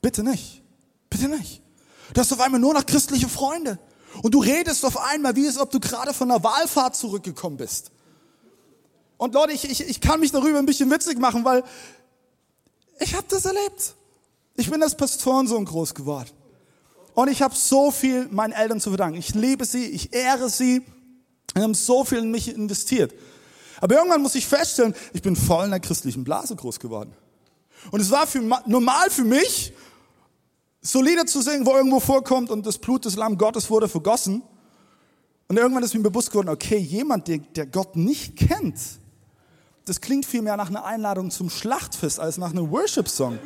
Bitte 0.00 0.22
nicht. 0.22 0.62
Bitte 1.10 1.28
nicht. 1.28 1.62
Du 2.14 2.20
hast 2.20 2.32
auf 2.32 2.40
einmal 2.40 2.60
nur 2.60 2.74
noch 2.74 2.86
christliche 2.86 3.28
Freunde. 3.28 3.78
Und 4.22 4.34
du 4.34 4.40
redest 4.40 4.84
auf 4.84 4.96
einmal, 4.96 5.36
wie 5.36 5.46
es 5.46 5.58
ob 5.58 5.70
du 5.70 5.80
gerade 5.80 6.14
von 6.14 6.30
einer 6.30 6.42
Wahlfahrt 6.42 6.96
zurückgekommen 6.96 7.56
bist. 7.56 7.90
Und 9.16 9.34
Leute, 9.34 9.52
ich, 9.52 9.68
ich, 9.68 9.80
ich 9.80 10.00
kann 10.00 10.20
mich 10.20 10.30
darüber 10.30 10.58
ein 10.58 10.66
bisschen 10.66 10.90
witzig 10.90 11.18
machen, 11.18 11.44
weil 11.44 11.64
ich 13.00 13.14
habe 13.14 13.26
das 13.28 13.44
erlebt. 13.44 13.94
Ich 14.56 14.70
bin 14.70 14.82
als 14.82 14.96
Pastorensohn 14.96 15.64
groß 15.64 15.94
geworden. 15.94 16.30
Und 17.14 17.28
ich 17.28 17.42
habe 17.42 17.54
so 17.54 17.90
viel 17.90 18.28
meinen 18.28 18.52
Eltern 18.52 18.80
zu 18.80 18.90
verdanken. 18.90 19.18
Ich 19.18 19.34
liebe 19.34 19.64
sie, 19.64 19.86
ich 19.86 20.12
ehre 20.14 20.48
sie. 20.48 20.82
Sie 21.54 21.62
haben 21.62 21.74
so 21.74 22.04
viel 22.04 22.18
in 22.18 22.30
mich 22.30 22.54
investiert. 22.54 23.14
Aber 23.80 23.96
irgendwann 23.96 24.22
muss 24.22 24.34
ich 24.34 24.46
feststellen, 24.46 24.94
ich 25.12 25.22
bin 25.22 25.36
voll 25.36 25.64
in 25.64 25.70
der 25.70 25.80
christlichen 25.80 26.24
Blase 26.24 26.56
groß 26.56 26.80
geworden. 26.80 27.12
Und 27.90 28.00
es 28.00 28.10
war 28.10 28.26
für, 28.26 28.40
normal 28.66 29.10
für 29.10 29.24
mich, 29.24 29.72
so 30.80 31.02
Lieder 31.02 31.26
zu 31.26 31.42
singen, 31.42 31.66
wo 31.66 31.76
irgendwo 31.76 32.00
vorkommt 32.00 32.50
und 32.50 32.66
das 32.66 32.78
Blut 32.78 33.04
des 33.04 33.16
Lamm 33.16 33.38
Gottes 33.38 33.70
wurde 33.70 33.88
vergossen. 33.88 34.42
Und 35.48 35.56
irgendwann 35.56 35.82
ist 35.82 35.94
mir 35.94 36.00
bewusst 36.00 36.30
geworden, 36.30 36.48
okay, 36.48 36.76
jemand, 36.76 37.28
der, 37.28 37.38
der 37.38 37.66
Gott 37.66 37.96
nicht 37.96 38.36
kennt, 38.36 38.78
das 39.86 40.00
klingt 40.00 40.26
viel 40.26 40.42
mehr 40.42 40.56
nach 40.56 40.68
einer 40.68 40.84
Einladung 40.84 41.30
zum 41.30 41.48
Schlachtfest 41.48 42.20
als 42.20 42.36
nach 42.36 42.50
einem 42.50 42.70
Worship-Song. 42.70 43.38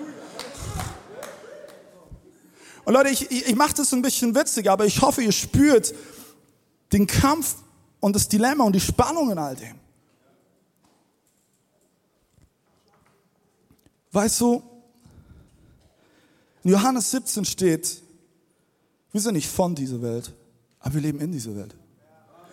Und 2.85 2.94
Leute, 2.94 3.11
ich, 3.11 3.30
ich, 3.30 3.54
mache 3.54 3.75
das 3.75 3.92
ein 3.92 4.02
bisschen 4.02 4.35
witzig, 4.35 4.68
aber 4.68 4.85
ich 4.85 5.02
hoffe, 5.02 5.23
ihr 5.23 5.30
spürt 5.30 5.94
den 6.92 7.06
Kampf 7.06 7.54
und 8.02 8.16
das 8.16 8.28
Dilemma 8.28 8.64
und 8.64 8.75
die 8.75 8.80
Spannung 8.80 9.30
in 9.30 9.38
all 9.38 9.54
dem. 9.54 9.76
Weißt 14.11 14.40
du, 14.40 14.62
in 16.64 16.73
Johannes 16.73 17.11
17 17.12 17.44
steht, 17.44 18.02
wir 19.12 19.21
sind 19.21 19.35
nicht 19.35 19.49
von 19.49 19.75
dieser 19.75 20.02
Welt, 20.02 20.32
aber 20.80 20.94
wir 20.94 21.00
leben 21.00 21.21
in 21.21 21.30
dieser 21.30 21.54
Welt. 21.54 21.75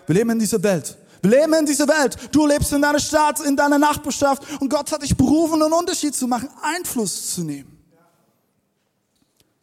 Wir 0.05 0.15
leben 0.15 0.29
in 0.29 0.39
dieser 0.39 0.61
Welt. 0.61 0.97
Wir 1.21 1.31
leben 1.31 1.53
in 1.55 1.65
dieser 1.65 1.87
Welt. 1.87 2.15
Du 2.31 2.45
lebst 2.45 2.71
in 2.71 2.81
deiner 2.83 2.99
Stadt, 2.99 3.39
in 3.39 3.55
deiner 3.55 3.79
Nachbarschaft 3.79 4.43
und 4.61 4.69
Gott 4.69 4.91
hat 4.91 5.01
dich 5.01 5.17
berufen, 5.17 5.61
einen 5.61 5.73
Unterschied 5.73 6.15
zu 6.15 6.27
machen, 6.27 6.49
Einfluss 6.61 7.33
zu 7.33 7.43
nehmen. 7.43 7.75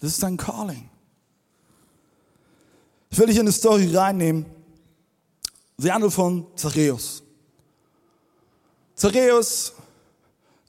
Das 0.01 0.11
ist 0.11 0.23
dein 0.23 0.37
Calling. 0.37 0.91
Ich 3.09 3.19
will 3.19 3.27
dich 3.27 3.37
in 3.37 3.43
eine 3.43 3.53
Story 3.53 3.97
reinnehmen. 3.97 4.56
Sie 5.79 5.93
handelt 5.93 6.13
von 6.13 6.47
Zachäus. 6.57 7.23
Zachäus 8.95 9.75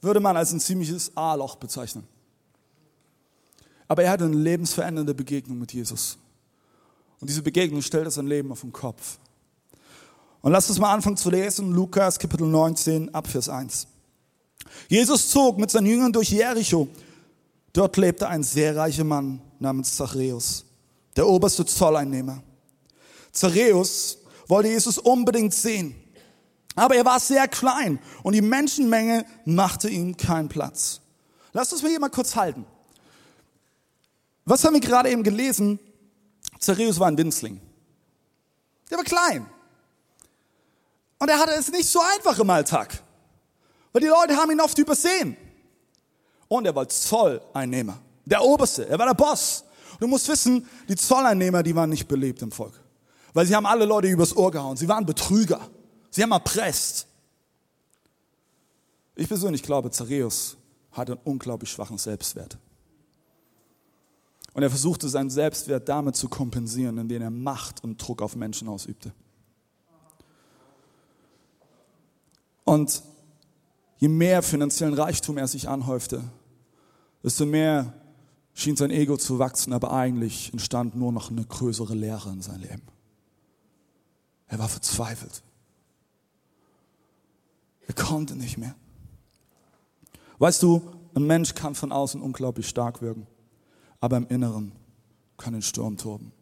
würde 0.02 0.20
man 0.20 0.36
als 0.36 0.52
ein 0.52 0.60
ziemliches 0.60 1.16
A-Loch 1.16 1.56
bezeichnen. 1.56 2.06
Aber 3.88 4.02
er 4.02 4.10
hatte 4.10 4.24
eine 4.24 4.36
lebensverändernde 4.36 5.14
Begegnung 5.14 5.58
mit 5.58 5.72
Jesus. 5.72 6.18
Und 7.20 7.30
diese 7.30 7.42
Begegnung 7.42 7.80
stellt 7.80 8.12
sein 8.12 8.26
Leben 8.26 8.52
auf 8.52 8.60
den 8.60 8.72
Kopf. 8.72 9.18
Und 10.42 10.52
lasst 10.52 10.68
uns 10.68 10.78
mal 10.78 10.92
anfangen 10.92 11.16
zu 11.16 11.30
lesen, 11.30 11.72
Lukas 11.72 12.18
Kapitel 12.18 12.46
19, 12.46 13.12
Abvers 13.14 13.48
1. 13.48 13.86
Jesus 14.88 15.30
zog 15.30 15.58
mit 15.58 15.70
seinen 15.70 15.86
Jüngern 15.86 16.12
durch 16.12 16.30
Jericho. 16.30 16.86
Dort 17.72 17.96
lebte 17.96 18.28
ein 18.28 18.42
sehr 18.42 18.76
reicher 18.76 19.04
Mann 19.04 19.40
namens 19.58 19.96
Zachäus, 19.96 20.64
der 21.16 21.26
oberste 21.26 21.64
Zolleinnehmer. 21.64 22.42
Zachäus 23.32 24.18
wollte 24.48 24.68
Jesus 24.68 24.98
unbedingt 24.98 25.54
sehen. 25.54 25.94
Aber 26.74 26.94
er 26.94 27.04
war 27.04 27.20
sehr 27.20 27.46
klein 27.48 27.98
und 28.22 28.34
die 28.34 28.40
Menschenmenge 28.40 29.24
machte 29.44 29.88
ihm 29.88 30.16
keinen 30.16 30.48
Platz. 30.48 31.00
Lasst 31.52 31.72
uns 31.72 31.82
mal 31.82 31.88
hier 31.88 32.00
mal 32.00 32.08
kurz 32.08 32.36
halten. 32.36 32.64
Was 34.44 34.64
haben 34.64 34.74
wir 34.74 34.80
gerade 34.80 35.10
eben 35.10 35.22
gelesen? 35.22 35.78
Zachäus 36.58 36.98
war 36.98 37.08
ein 37.08 37.18
Winzling. 37.18 37.60
Der 38.90 38.98
war 38.98 39.04
klein. 39.04 39.46
Und 41.18 41.28
er 41.28 41.38
hatte 41.38 41.52
es 41.52 41.70
nicht 41.70 41.88
so 41.88 42.00
einfach 42.14 42.38
im 42.38 42.48
Alltag. 42.48 43.02
Weil 43.92 44.02
die 44.02 44.08
Leute 44.08 44.36
haben 44.36 44.50
ihn 44.50 44.60
oft 44.60 44.78
übersehen. 44.78 45.36
Und 46.46 46.64
er 46.64 46.74
war 46.74 46.88
Zolleinnehmer. 46.88 47.98
Der 48.24 48.42
Oberste. 48.42 48.88
Er 48.88 48.98
war 48.98 49.06
der 49.06 49.14
Boss. 49.14 49.64
du 50.00 50.06
musst 50.06 50.28
wissen, 50.28 50.66
die 50.88 50.96
Zolleinnehmer, 50.96 51.62
die 51.62 51.74
waren 51.74 51.90
nicht 51.90 52.06
beliebt 52.06 52.40
im 52.42 52.52
Volk. 52.52 52.80
Weil 53.38 53.46
sie 53.46 53.54
haben 53.54 53.66
alle 53.66 53.84
Leute 53.84 54.08
übers 54.08 54.36
Ohr 54.36 54.50
gehauen. 54.50 54.76
Sie 54.76 54.88
waren 54.88 55.06
Betrüger. 55.06 55.60
Sie 56.10 56.24
haben 56.24 56.32
erpresst. 56.32 57.06
Ich 59.14 59.28
persönlich 59.28 59.62
glaube, 59.62 59.92
Zareus 59.92 60.56
hat 60.90 61.08
einen 61.08 61.20
unglaublich 61.22 61.70
schwachen 61.70 61.98
Selbstwert. 61.98 62.58
Und 64.54 64.64
er 64.64 64.70
versuchte 64.70 65.08
seinen 65.08 65.30
Selbstwert 65.30 65.88
damit 65.88 66.16
zu 66.16 66.28
kompensieren, 66.28 66.98
indem 66.98 67.22
er 67.22 67.30
Macht 67.30 67.84
und 67.84 67.98
Druck 67.98 68.22
auf 68.22 68.34
Menschen 68.34 68.66
ausübte. 68.66 69.12
Und 72.64 73.04
je 73.98 74.08
mehr 74.08 74.42
finanziellen 74.42 74.94
Reichtum 74.94 75.38
er 75.38 75.46
sich 75.46 75.68
anhäufte, 75.68 76.24
desto 77.22 77.46
mehr 77.46 77.92
schien 78.52 78.74
sein 78.74 78.90
Ego 78.90 79.16
zu 79.16 79.38
wachsen, 79.38 79.72
aber 79.72 79.92
eigentlich 79.92 80.52
entstand 80.52 80.96
nur 80.96 81.12
noch 81.12 81.30
eine 81.30 81.44
größere 81.44 81.94
Leere 81.94 82.30
in 82.30 82.42
seinem 82.42 82.62
Leben. 82.62 82.97
Er 84.48 84.58
war 84.58 84.68
verzweifelt. 84.68 85.42
Er 87.86 87.94
konnte 87.94 88.34
nicht 88.34 88.58
mehr. 88.58 88.74
Weißt 90.38 90.62
du, 90.62 90.82
ein 91.14 91.26
Mensch 91.26 91.54
kann 91.54 91.74
von 91.74 91.92
außen 91.92 92.20
unglaublich 92.20 92.68
stark 92.68 93.02
wirken, 93.02 93.26
aber 94.00 94.16
im 94.16 94.26
Inneren 94.28 94.72
kann 95.36 95.54
ein 95.54 95.62
Sturm 95.62 95.96
toben. 95.96 96.32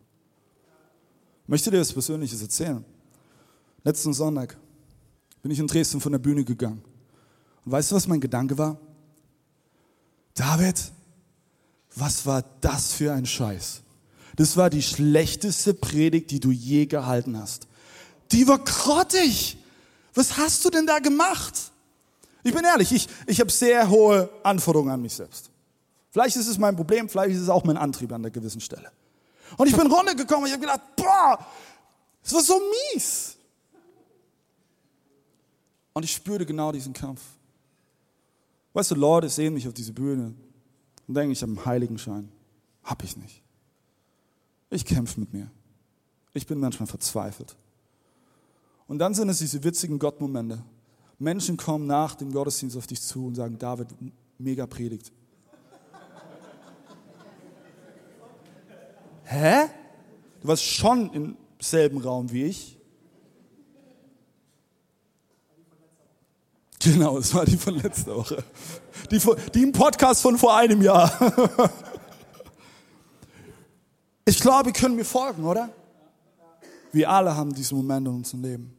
Ich 1.44 1.48
möchte 1.48 1.70
dir 1.70 1.78
das 1.78 1.92
Persönliches 1.92 2.42
erzählen. 2.42 2.84
Letzten 3.84 4.12
Sonntag 4.12 4.56
bin 5.42 5.52
ich 5.52 5.58
in 5.58 5.68
Dresden 5.68 6.00
von 6.00 6.12
der 6.12 6.18
Bühne 6.18 6.44
gegangen. 6.44 6.82
Und 7.64 7.72
weißt 7.72 7.90
du, 7.90 7.94
was 7.94 8.08
mein 8.08 8.20
Gedanke 8.20 8.58
war? 8.58 8.78
David, 10.34 10.92
was 11.94 12.26
war 12.26 12.44
das 12.60 12.92
für 12.92 13.12
ein 13.12 13.26
Scheiß? 13.26 13.82
Das 14.34 14.56
war 14.56 14.68
die 14.68 14.82
schlechteste 14.82 15.72
Predigt, 15.72 16.30
die 16.30 16.40
du 16.40 16.50
je 16.50 16.86
gehalten 16.86 17.38
hast. 17.38 17.68
Die 18.32 18.46
war 18.48 18.58
grottig. 18.58 19.56
Was 20.14 20.36
hast 20.36 20.64
du 20.64 20.70
denn 20.70 20.86
da 20.86 20.98
gemacht? 20.98 21.54
Ich 22.42 22.54
bin 22.54 22.64
ehrlich, 22.64 22.92
ich, 22.92 23.08
ich 23.26 23.40
habe 23.40 23.50
sehr 23.50 23.90
hohe 23.90 24.30
Anforderungen 24.42 24.90
an 24.90 25.02
mich 25.02 25.14
selbst. 25.14 25.50
Vielleicht 26.10 26.36
ist 26.36 26.46
es 26.46 26.58
mein 26.58 26.76
Problem, 26.76 27.08
vielleicht 27.08 27.34
ist 27.34 27.42
es 27.42 27.48
auch 27.48 27.64
mein 27.64 27.76
Antrieb 27.76 28.12
an 28.12 28.22
der 28.22 28.30
gewissen 28.30 28.60
Stelle. 28.60 28.90
Und 29.56 29.66
ich 29.66 29.76
bin 29.76 29.90
runtergekommen 29.90 30.44
und 30.44 30.46
ich 30.46 30.52
habe 30.52 30.62
gedacht, 30.62 30.80
boah, 30.96 31.46
es 32.22 32.32
war 32.32 32.42
so 32.42 32.60
mies. 32.94 33.36
Und 35.92 36.04
ich 36.04 36.12
spürte 36.12 36.46
genau 36.46 36.72
diesen 36.72 36.92
Kampf. 36.92 37.20
Weißt 38.72 38.90
du, 38.90 38.94
Leute 38.94 39.28
sehen 39.28 39.54
mich 39.54 39.66
auf 39.66 39.74
diese 39.74 39.92
Bühne 39.92 40.34
und 41.06 41.14
denken, 41.14 41.32
ich 41.32 41.42
habe 41.42 41.52
einen 41.52 41.64
Heiligenschein. 41.64 42.30
Hab 42.84 43.02
ich 43.02 43.16
nicht. 43.16 43.42
Ich 44.70 44.84
kämpfe 44.84 45.20
mit 45.20 45.32
mir. 45.32 45.50
Ich 46.34 46.46
bin 46.46 46.58
manchmal 46.58 46.86
verzweifelt. 46.86 47.56
Und 48.88 48.98
dann 48.98 49.14
sind 49.14 49.28
es 49.28 49.38
diese 49.38 49.62
witzigen 49.64 49.98
Gottmomente. 49.98 50.62
Menschen 51.18 51.56
kommen 51.56 51.86
nach 51.86 52.14
dem 52.14 52.30
Gottesdienst 52.32 52.76
auf 52.76 52.86
dich 52.86 53.00
zu 53.02 53.26
und 53.26 53.34
sagen, 53.34 53.58
David, 53.58 53.88
mega 54.38 54.66
Predigt. 54.66 55.12
Hä? 59.24 59.64
Du 60.40 60.48
warst 60.48 60.62
schon 60.62 61.12
im 61.12 61.36
selben 61.58 61.98
Raum 61.98 62.30
wie 62.30 62.44
ich. 62.44 62.78
Genau, 66.80 67.18
es 67.18 67.34
war 67.34 67.44
die 67.44 67.56
von 67.56 67.74
letzter 67.74 68.14
Woche. 68.14 68.44
Die, 69.10 69.20
die 69.54 69.62
im 69.62 69.72
Podcast 69.72 70.22
von 70.22 70.38
vor 70.38 70.56
einem 70.56 70.80
Jahr. 70.82 71.10
Ich 74.28 74.40
glaube, 74.40 74.66
wir 74.66 74.72
können 74.72 74.96
mir 74.96 75.04
folgen, 75.04 75.44
oder? 75.44 75.70
Wir 76.90 77.08
alle 77.08 77.36
haben 77.36 77.54
diesen 77.54 77.76
Moment 77.76 78.08
in 78.08 78.14
unserem 78.14 78.42
Leben. 78.42 78.75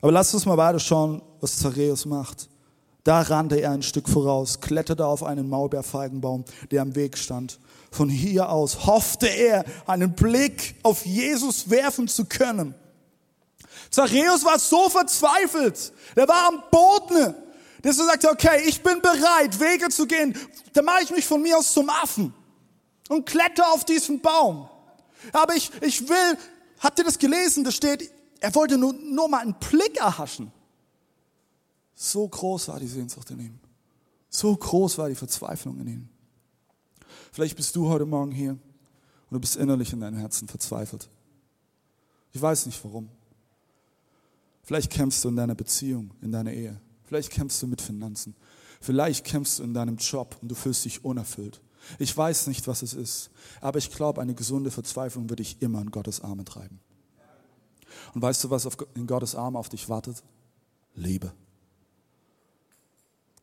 Aber 0.00 0.12
lasst 0.12 0.34
uns 0.34 0.46
mal 0.46 0.56
weiter 0.56 0.78
schauen, 0.78 1.22
was 1.40 1.58
Zareus 1.58 2.04
macht. 2.06 2.48
Da 3.04 3.20
rannte 3.20 3.60
er 3.60 3.70
ein 3.70 3.82
Stück 3.82 4.08
voraus, 4.08 4.60
kletterte 4.60 5.06
auf 5.06 5.22
einen 5.22 5.48
Maulbeerfeigenbaum, 5.48 6.44
der 6.70 6.82
am 6.82 6.96
Weg 6.96 7.16
stand. 7.16 7.60
Von 7.92 8.08
hier 8.08 8.50
aus 8.50 8.86
hoffte 8.86 9.28
er, 9.28 9.64
einen 9.86 10.12
Blick 10.12 10.74
auf 10.82 11.06
Jesus 11.06 11.70
werfen 11.70 12.08
zu 12.08 12.24
können. 12.24 12.74
Zachäus 13.90 14.44
war 14.44 14.58
so 14.58 14.88
verzweifelt. 14.88 15.92
Der 16.16 16.26
war 16.26 16.48
am 16.48 16.62
Boden. 16.70 17.34
Der 17.84 17.92
so 17.92 18.04
sagte, 18.04 18.28
okay, 18.28 18.62
ich 18.66 18.82
bin 18.82 19.00
bereit, 19.00 19.60
Wege 19.60 19.88
zu 19.88 20.06
gehen. 20.06 20.36
Dann 20.72 20.84
mache 20.84 21.04
ich 21.04 21.10
mich 21.10 21.24
von 21.24 21.40
mir 21.40 21.56
aus 21.56 21.72
zum 21.72 21.88
Affen 21.88 22.34
und 23.08 23.24
kletter 23.24 23.72
auf 23.72 23.84
diesen 23.84 24.20
Baum. 24.20 24.68
Aber 25.32 25.54
ich, 25.54 25.70
ich 25.80 26.08
will, 26.08 26.38
habt 26.80 26.98
ihr 26.98 27.04
das 27.04 27.18
gelesen? 27.18 27.62
Da 27.62 27.70
steht, 27.70 28.10
er 28.40 28.54
wollte 28.54 28.78
nur, 28.78 28.92
nur 28.92 29.28
mal 29.28 29.40
einen 29.40 29.58
Blick 29.58 29.96
erhaschen. 29.98 30.52
So 31.94 32.28
groß 32.28 32.68
war 32.68 32.78
die 32.78 32.86
Sehnsucht 32.86 33.30
in 33.30 33.40
ihm. 33.40 33.58
So 34.28 34.54
groß 34.54 34.98
war 34.98 35.08
die 35.08 35.14
Verzweiflung 35.14 35.80
in 35.80 35.86
ihm. 35.86 36.08
Vielleicht 37.32 37.56
bist 37.56 37.74
du 37.76 37.88
heute 37.88 38.04
Morgen 38.04 38.32
hier 38.32 38.50
und 38.50 38.60
du 39.30 39.40
bist 39.40 39.56
innerlich 39.56 39.92
in 39.92 40.00
deinem 40.00 40.18
Herzen 40.18 40.48
verzweifelt. 40.48 41.08
Ich 42.32 42.40
weiß 42.40 42.66
nicht 42.66 42.82
warum. 42.84 43.08
Vielleicht 44.62 44.90
kämpfst 44.90 45.24
du 45.24 45.28
in 45.28 45.36
deiner 45.36 45.54
Beziehung, 45.54 46.10
in 46.20 46.32
deiner 46.32 46.52
Ehe. 46.52 46.80
Vielleicht 47.04 47.30
kämpfst 47.30 47.62
du 47.62 47.66
mit 47.66 47.80
Finanzen. 47.80 48.34
Vielleicht 48.80 49.24
kämpfst 49.24 49.58
du 49.58 49.62
in 49.62 49.72
deinem 49.74 49.96
Job 49.96 50.36
und 50.42 50.48
du 50.48 50.54
fühlst 50.54 50.84
dich 50.84 51.04
unerfüllt. 51.04 51.60
Ich 51.98 52.14
weiß 52.16 52.48
nicht, 52.48 52.66
was 52.66 52.82
es 52.82 52.94
ist, 52.94 53.30
aber 53.60 53.78
ich 53.78 53.90
glaube, 53.90 54.20
eine 54.20 54.34
gesunde 54.34 54.70
Verzweiflung 54.70 55.30
wird 55.30 55.38
dich 55.38 55.62
immer 55.62 55.80
in 55.80 55.90
Gottes 55.90 56.20
Arme 56.20 56.44
treiben. 56.44 56.80
Und 58.14 58.22
weißt 58.22 58.44
du, 58.44 58.50
was 58.50 58.68
in 58.94 59.06
Gottes 59.06 59.34
Arme 59.34 59.58
auf 59.58 59.68
dich 59.68 59.88
wartet? 59.88 60.22
Liebe. 60.94 61.32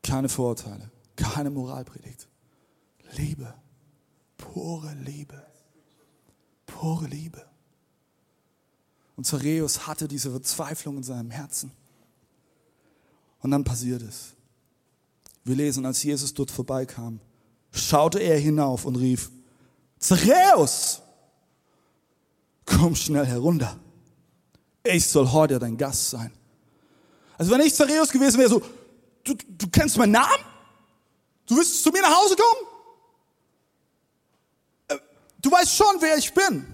Keine 0.01 0.29
Vorurteile, 0.29 0.91
keine 1.15 1.49
Moralpredigt. 1.49 2.27
Liebe. 3.11 3.53
Pure 4.37 4.93
Liebe. 4.95 5.45
Pure 6.65 7.07
Liebe. 7.07 7.45
Und 9.15 9.25
Zareus 9.25 9.87
hatte 9.87 10.07
diese 10.07 10.31
Verzweiflung 10.31 10.97
in 10.97 11.03
seinem 11.03 11.31
Herzen. 11.31 11.71
Und 13.39 13.51
dann 13.51 13.63
passiert 13.63 14.01
es. 14.01 14.33
Wir 15.43 15.55
lesen, 15.55 15.85
als 15.85 16.01
Jesus 16.03 16.33
dort 16.33 16.51
vorbeikam, 16.51 17.19
schaute 17.71 18.19
er 18.19 18.39
hinauf 18.39 18.85
und 18.85 18.95
rief, 18.95 19.31
Zareus, 19.99 21.01
komm 22.65 22.95
schnell 22.95 23.25
herunter. 23.25 23.79
Ich 24.83 25.07
soll 25.07 25.31
heute 25.31 25.59
dein 25.59 25.77
Gast 25.77 26.09
sein. 26.09 26.31
Also 27.37 27.51
wenn 27.51 27.61
ich 27.61 27.73
Zareus 27.73 28.11
gewesen 28.11 28.37
wäre, 28.37 28.49
so, 28.49 28.61
du, 29.23 29.33
du 29.57 29.67
kennst 29.71 29.97
meinen 29.97 30.11
Namen? 30.11 30.43
Du 31.47 31.57
willst 31.57 31.83
zu 31.83 31.89
mir 31.91 32.01
nach 32.01 32.15
Hause 32.21 32.35
kommen? 32.35 32.67
Äh, 34.89 35.03
du 35.41 35.51
weißt 35.51 35.75
schon, 35.75 35.95
wer 35.99 36.17
ich 36.17 36.33
bin. 36.33 36.65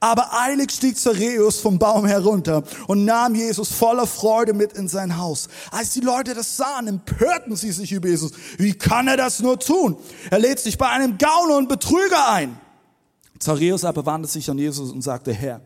Aber 0.00 0.36
eilig 0.36 0.72
stieg 0.72 0.98
Zareus 0.98 1.60
vom 1.60 1.78
Baum 1.78 2.06
herunter 2.06 2.64
und 2.88 3.04
nahm 3.04 3.36
Jesus 3.36 3.70
voller 3.70 4.08
Freude 4.08 4.52
mit 4.52 4.72
in 4.72 4.88
sein 4.88 5.16
Haus. 5.16 5.48
Als 5.70 5.90
die 5.90 6.00
Leute 6.00 6.34
das 6.34 6.56
sahen, 6.56 6.88
empörten 6.88 7.54
sie 7.54 7.70
sich 7.70 7.92
über 7.92 8.08
Jesus. 8.08 8.32
Wie 8.58 8.74
kann 8.74 9.06
er 9.06 9.16
das 9.16 9.38
nur 9.38 9.60
tun? 9.60 9.96
Er 10.32 10.40
lädt 10.40 10.58
sich 10.58 10.76
bei 10.76 10.88
einem 10.88 11.18
Gauner 11.18 11.56
und 11.56 11.68
Betrüger 11.68 12.32
ein. 12.32 12.58
Zareus 13.38 13.84
aber 13.84 14.04
wandte 14.04 14.28
sich 14.28 14.50
an 14.50 14.58
Jesus 14.58 14.90
und 14.90 15.02
sagte, 15.02 15.32
Herr, 15.32 15.60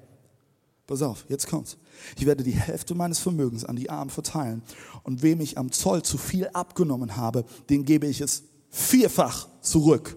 pass 0.87 1.03
auf, 1.03 1.25
jetzt 1.29 1.49
kommt's. 1.49 1.77
Ich 2.17 2.27
werde 2.27 2.45
die 2.45 2.53
Hälfte 2.53 2.95
meines 2.95 3.19
Vermögens 3.19 3.65
an 3.65 3.77
die 3.77 3.91
Armen 3.91 4.11
verteilen. 4.11 4.63
Und 5.03 5.23
wem 5.23 5.41
ich 5.41 5.59
am 5.59 5.73
Zoll 5.73 6.03
zu 6.03 6.19
viel 6.19 6.49
abgenommen 6.49 7.17
habe, 7.17 7.45
den 7.69 7.85
gebe 7.85 8.07
ich 8.07 8.21
es 8.21 8.45
vierfach 8.71 9.49
zurück. 9.61 10.17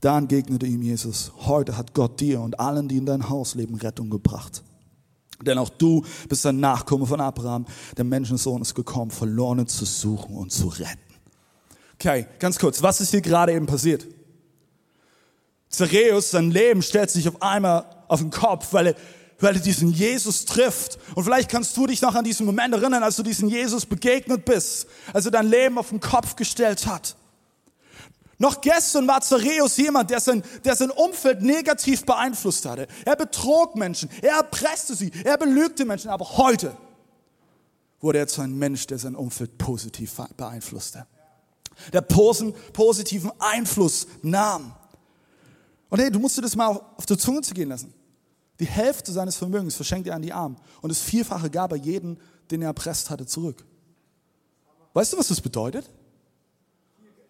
Da 0.00 0.16
entgegnete 0.16 0.66
ihm 0.66 0.82
Jesus, 0.82 1.32
heute 1.40 1.76
hat 1.76 1.92
Gott 1.92 2.20
dir 2.20 2.40
und 2.40 2.58
allen, 2.58 2.88
die 2.88 2.96
in 2.96 3.06
dein 3.06 3.28
Haus 3.28 3.54
leben, 3.54 3.74
Rettung 3.74 4.08
gebracht. 4.08 4.62
Denn 5.42 5.58
auch 5.58 5.68
du 5.68 6.04
bist 6.28 6.44
ein 6.46 6.60
Nachkomme 6.60 7.06
von 7.06 7.20
Abraham. 7.20 7.66
Der 7.96 8.04
Menschensohn 8.04 8.62
ist 8.62 8.74
gekommen, 8.74 9.10
verlorene 9.10 9.66
zu 9.66 9.84
suchen 9.84 10.36
und 10.36 10.52
zu 10.52 10.68
retten. 10.68 10.98
Okay, 11.94 12.26
ganz 12.38 12.58
kurz, 12.58 12.82
was 12.82 13.00
ist 13.00 13.10
hier 13.10 13.20
gerade 13.20 13.52
eben 13.52 13.66
passiert? 13.66 14.06
Zareus, 15.68 16.30
sein 16.30 16.50
Leben 16.50 16.82
stellt 16.82 17.10
sich 17.10 17.28
auf 17.28 17.40
einmal 17.42 17.84
auf 18.10 18.20
den 18.20 18.30
Kopf, 18.30 18.72
weil 18.72 18.88
er, 18.88 18.94
weil 19.38 19.54
er 19.54 19.62
diesen 19.62 19.90
Jesus 19.92 20.44
trifft. 20.44 20.98
Und 21.14 21.24
vielleicht 21.24 21.48
kannst 21.48 21.76
du 21.76 21.86
dich 21.86 22.02
noch 22.02 22.14
an 22.14 22.24
diesen 22.24 22.44
Moment 22.44 22.74
erinnern, 22.74 23.02
als 23.02 23.16
du 23.16 23.22
diesen 23.22 23.48
Jesus 23.48 23.86
begegnet 23.86 24.44
bist, 24.44 24.86
als 25.12 25.26
er 25.26 25.30
dein 25.30 25.48
Leben 25.48 25.78
auf 25.78 25.90
den 25.90 26.00
Kopf 26.00 26.34
gestellt 26.34 26.86
hat. 26.86 27.16
Noch 28.38 28.60
gestern 28.62 29.06
war 29.06 29.20
Zareus 29.20 29.76
jemand, 29.76 30.10
der 30.10 30.18
sein, 30.18 30.42
der 30.64 30.74
sein 30.74 30.90
Umfeld 30.90 31.42
negativ 31.42 32.04
beeinflusst 32.04 32.66
hatte. 32.66 32.88
Er 33.04 33.14
betrog 33.14 33.76
Menschen, 33.76 34.10
er 34.22 34.38
erpresste 34.38 34.94
sie, 34.94 35.12
er 35.24 35.38
belügte 35.38 35.84
Menschen. 35.84 36.10
Aber 36.10 36.36
heute 36.36 36.76
wurde 38.00 38.18
er 38.18 38.26
zu 38.26 38.40
einem 38.40 38.58
Mensch, 38.58 38.86
der 38.86 38.98
sein 38.98 39.14
Umfeld 39.14 39.56
positiv 39.56 40.14
beeinflusste. 40.36 41.06
Der 41.92 42.00
positiven 42.00 43.30
Einfluss 43.38 44.06
nahm. 44.22 44.72
Und 45.90 45.98
hey, 45.98 46.10
du 46.10 46.18
musst 46.18 46.38
dir 46.38 46.42
das 46.42 46.56
mal 46.56 46.80
auf 46.96 47.06
der 47.06 47.18
Zunge 47.18 47.42
zu 47.42 47.52
gehen 47.52 47.68
lassen. 47.68 47.92
Die 48.60 48.66
Hälfte 48.66 49.10
seines 49.10 49.36
Vermögens 49.36 49.74
verschenkt 49.74 50.06
er 50.06 50.14
an 50.14 50.22
die 50.22 50.32
Armen. 50.32 50.56
Und 50.82 50.90
das 50.90 51.00
Vierfache 51.00 51.50
gab 51.50 51.72
er 51.72 51.78
jeden, 51.78 52.18
den 52.50 52.60
er 52.60 52.68
erpresst 52.68 53.08
hatte, 53.08 53.26
zurück. 53.26 53.64
Weißt 54.92 55.12
du, 55.12 55.18
was 55.18 55.28
das 55.28 55.40
bedeutet? 55.40 55.88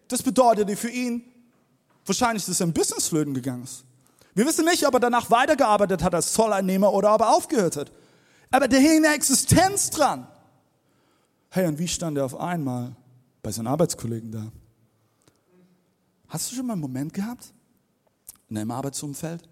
Das 0.09 0.21
bedeutete 0.21 0.75
für 0.75 0.89
ihn 0.89 1.23
wahrscheinlich, 2.05 2.45
dass 2.45 2.57
sein 2.57 2.73
Business 2.73 3.07
flöten 3.07 3.33
gegangen 3.33 3.63
ist. 3.63 3.85
Wir 4.33 4.45
wissen 4.45 4.65
nicht, 4.65 4.85
ob 4.85 4.93
er 4.93 4.99
danach 4.99 5.29
weitergearbeitet 5.31 6.03
hat 6.03 6.13
als 6.13 6.33
Zolleinnehmer 6.33 6.91
oder 6.91 7.15
ob 7.15 7.21
er 7.21 7.33
aufgehört 7.33 7.77
hat. 7.77 7.91
Aber 8.49 8.67
der 8.67 8.79
hing 8.79 9.05
eine 9.05 9.15
Existenz 9.15 9.89
dran. 9.89 10.27
Hey, 11.49 11.67
und 11.67 11.79
wie 11.79 11.87
stand 11.87 12.17
er 12.17 12.25
auf 12.25 12.37
einmal 12.37 12.95
bei 13.41 13.51
seinen 13.51 13.67
Arbeitskollegen 13.67 14.31
da? 14.31 14.51
Hast 16.27 16.51
du 16.51 16.55
schon 16.55 16.65
mal 16.65 16.73
einen 16.73 16.81
Moment 16.81 17.13
gehabt 17.13 17.53
in 18.49 18.55
deinem 18.55 18.71
Arbeitsumfeld? 18.71 19.47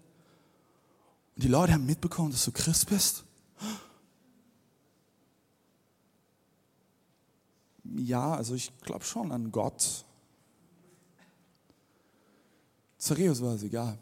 Die 1.40 1.48
Leute 1.48 1.72
haben 1.72 1.86
mitbekommen, 1.86 2.30
dass 2.30 2.44
du 2.44 2.52
Christ 2.52 2.86
bist? 2.90 3.24
Ja, 7.96 8.34
also 8.34 8.54
ich 8.54 8.70
glaube 8.82 9.04
schon 9.06 9.32
an 9.32 9.50
Gott. 9.50 10.04
Zareus 12.98 13.40
war 13.40 13.54
es 13.54 13.62
egal. 13.62 13.98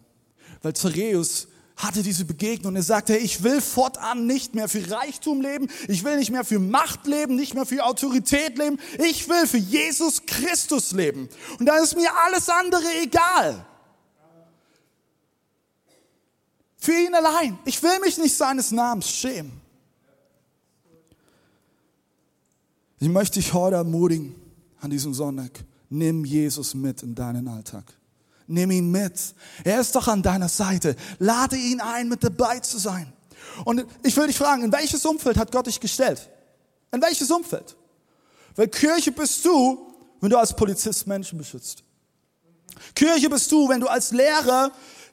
Weil 0.63 0.75
Zareus 0.75 1.47
hatte 1.77 2.03
diese 2.03 2.25
Begegnung 2.25 2.73
und 2.73 2.77
er 2.77 2.83
sagte, 2.83 3.17
ich 3.17 3.45
will 3.45 3.61
fortan 3.61 4.27
nicht 4.27 4.57
mehr 4.57 4.69
für 4.69 4.91
Reichtum 4.91 5.41
leben, 5.41 5.69
ich 5.87 6.03
will 6.03 6.17
nicht 6.17 6.33
mehr 6.33 6.45
für 6.45 6.59
Macht 6.59 7.07
leben, 7.07 7.37
nicht 7.37 7.55
mehr 7.55 7.67
für 7.67 7.85
Autorität 7.85 8.59
leben, 8.59 8.81
ich 8.99 9.29
will 9.29 9.47
für 9.47 9.59
Jesus 9.59 10.27
Christus 10.27 10.91
leben. 10.91 11.29
Und 11.61 11.67
dann 11.67 11.81
ist 11.85 11.95
mir 11.95 12.11
alles 12.27 12.49
andere 12.49 12.83
egal. 13.01 13.65
Für 16.79 16.93
ihn 16.93 17.15
allein. 17.15 17.59
Ich 17.65 17.83
will 17.83 17.99
mich 18.01 18.19
nicht 18.19 18.37
seines 18.37 18.71
Namens 18.71 19.11
schämen. 19.11 19.61
Ich 23.01 23.09
möchte 23.09 23.39
dich 23.39 23.53
heute 23.53 23.77
ermutigen 23.77 24.35
an 24.81 24.91
diesem 24.91 25.13
Sonntag. 25.13 25.65
Nimm 25.91 26.25
Jesus 26.25 26.75
mit 26.75 27.03
in 27.03 27.15
deinen 27.15 27.49
Alltag. 27.49 27.85
Nimm 28.47 28.71
ihn 28.71 28.91
mit. 28.91 29.35
Er 29.65 29.81
ist 29.81 29.95
doch 29.95 30.09
an 30.09 30.23
deiner 30.23 30.49
Seite. 30.49 30.97
Lade 31.19 31.57
ihn 31.57 31.81
ein, 31.81 32.09
mit 32.09 32.25
dabei 32.25 32.61
zu 32.61 32.79
sein. 32.79 33.13
Und 33.65 33.85
ich 34.03 34.17
will 34.17 34.27
dich 34.27 34.39
fragen, 34.39 34.65
in 34.65 34.73
welches 34.73 35.05
Umfeld 35.05 35.37
hat 35.37 35.53
Gott 35.53 35.67
dich 35.67 35.81
gestellt? 35.81 36.29
In 36.93 37.03
welches 37.03 37.31
Umfeld? 37.31 37.77
Weil 38.57 38.69
Kirche 38.69 39.13
bist 39.13 39.45
du, 39.45 39.95
wenn 40.21 40.31
du 40.31 40.39
als 40.39 40.55
Polizist 40.55 41.07
Menschen 41.07 41.39
beschützt. 41.39 41.83
Kirche 42.95 43.29
bist 43.29 43.51
du, 43.53 43.69
wenn 43.69 43.81
du 43.81 43.87
als 43.87 44.11
Lehrer 44.13 44.73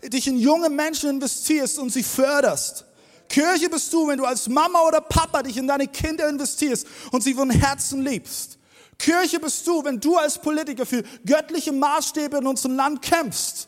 dich 0.10 0.28
in 0.28 0.38
junge 0.38 0.70
Menschen 0.70 1.10
investierst 1.10 1.78
und 1.80 1.92
sie 1.92 2.04
förderst. 2.04 2.86
Kirche 3.30 3.70
bist 3.70 3.92
du, 3.92 4.08
wenn 4.08 4.18
du 4.18 4.26
als 4.26 4.48
Mama 4.48 4.82
oder 4.82 5.02
Papa 5.02 5.44
dich 5.44 5.58
in 5.58 5.68
deine 5.68 5.88
Kinder 5.88 6.30
investierst 6.30 6.88
und 7.12 7.24
sie 7.24 7.34
von 7.34 7.50
Herzen 7.50 8.04
liebst. 8.04 8.58
Kirche 8.98 9.40
bist 9.40 9.66
du, 9.68 9.84
wenn 9.84 10.00
du 10.00 10.16
als 10.18 10.38
Politiker 10.38 10.86
für 10.86 11.04
göttliche 11.26 11.72
Maßstäbe 11.72 12.38
in 12.38 12.48
unserem 12.48 12.76
Land 12.76 13.02
kämpfst. 13.02 13.68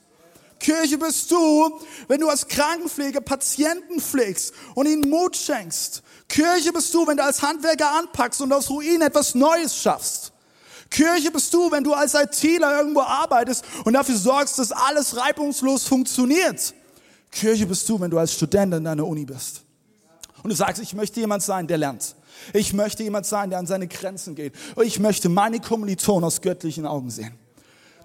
Kirche 0.59 0.97
bist 0.97 1.29
du, 1.31 1.79
wenn 2.07 2.19
du 2.19 2.29
als 2.29 2.47
Krankenpfleger 2.47 3.21
Patienten 3.21 3.99
pflegst 3.99 4.53
und 4.73 4.87
ihnen 4.87 5.07
Mut 5.09 5.35
schenkst. 5.35 6.01
Kirche 6.27 6.73
bist 6.73 6.93
du, 6.93 7.05
wenn 7.05 7.17
du 7.17 7.23
als 7.23 7.41
Handwerker 7.41 7.91
anpackst 7.91 8.41
und 8.41 8.51
aus 8.51 8.69
Ruinen 8.69 9.01
etwas 9.01 9.35
Neues 9.35 9.75
schaffst. 9.75 10.31
Kirche 10.89 11.31
bist 11.31 11.53
du, 11.53 11.71
wenn 11.71 11.83
du 11.83 11.93
als 11.93 12.13
ITler 12.13 12.79
irgendwo 12.79 13.01
arbeitest 13.01 13.63
und 13.83 13.93
dafür 13.93 14.15
sorgst, 14.15 14.57
dass 14.59 14.71
alles 14.71 15.17
reibungslos 15.17 15.83
funktioniert. 15.83 16.73
Kirche 17.31 17.65
bist 17.65 17.87
du, 17.89 17.99
wenn 17.99 18.09
du 18.09 18.17
als 18.17 18.33
Student 18.33 18.73
in 18.73 18.83
deiner 18.83 19.05
Uni 19.05 19.25
bist. 19.25 19.63
Und 20.43 20.49
du 20.51 20.55
sagst, 20.55 20.81
ich 20.81 20.93
möchte 20.93 21.19
jemand 21.19 21.43
sein, 21.43 21.67
der 21.67 21.77
lernt. 21.77 22.15
Ich 22.53 22.73
möchte 22.73 23.03
jemand 23.03 23.25
sein, 23.25 23.49
der 23.49 23.59
an 23.59 23.67
seine 23.67 23.87
Grenzen 23.87 24.35
geht. 24.35 24.53
Und 24.75 24.85
ich 24.85 24.99
möchte 24.99 25.29
meine 25.29 25.59
Kommilitonen 25.59 26.23
aus 26.23 26.41
göttlichen 26.41 26.85
Augen 26.85 27.09
sehen. 27.09 27.37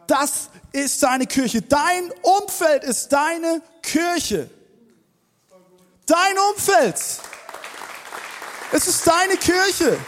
Das 0.07 0.49
ist 0.73 1.03
deine 1.03 1.27
Kirche. 1.27 1.63
Dein 1.63 2.11
Umfeld 2.23 2.85
ist 2.85 3.13
deine 3.13 3.63
Kirche. 3.83 4.51
Dein 6.07 6.39
Umfeld. 6.53 6.97
Es 8.73 8.89
ist 8.89 9.07
deine 9.07 9.37
Kirche. 9.37 9.99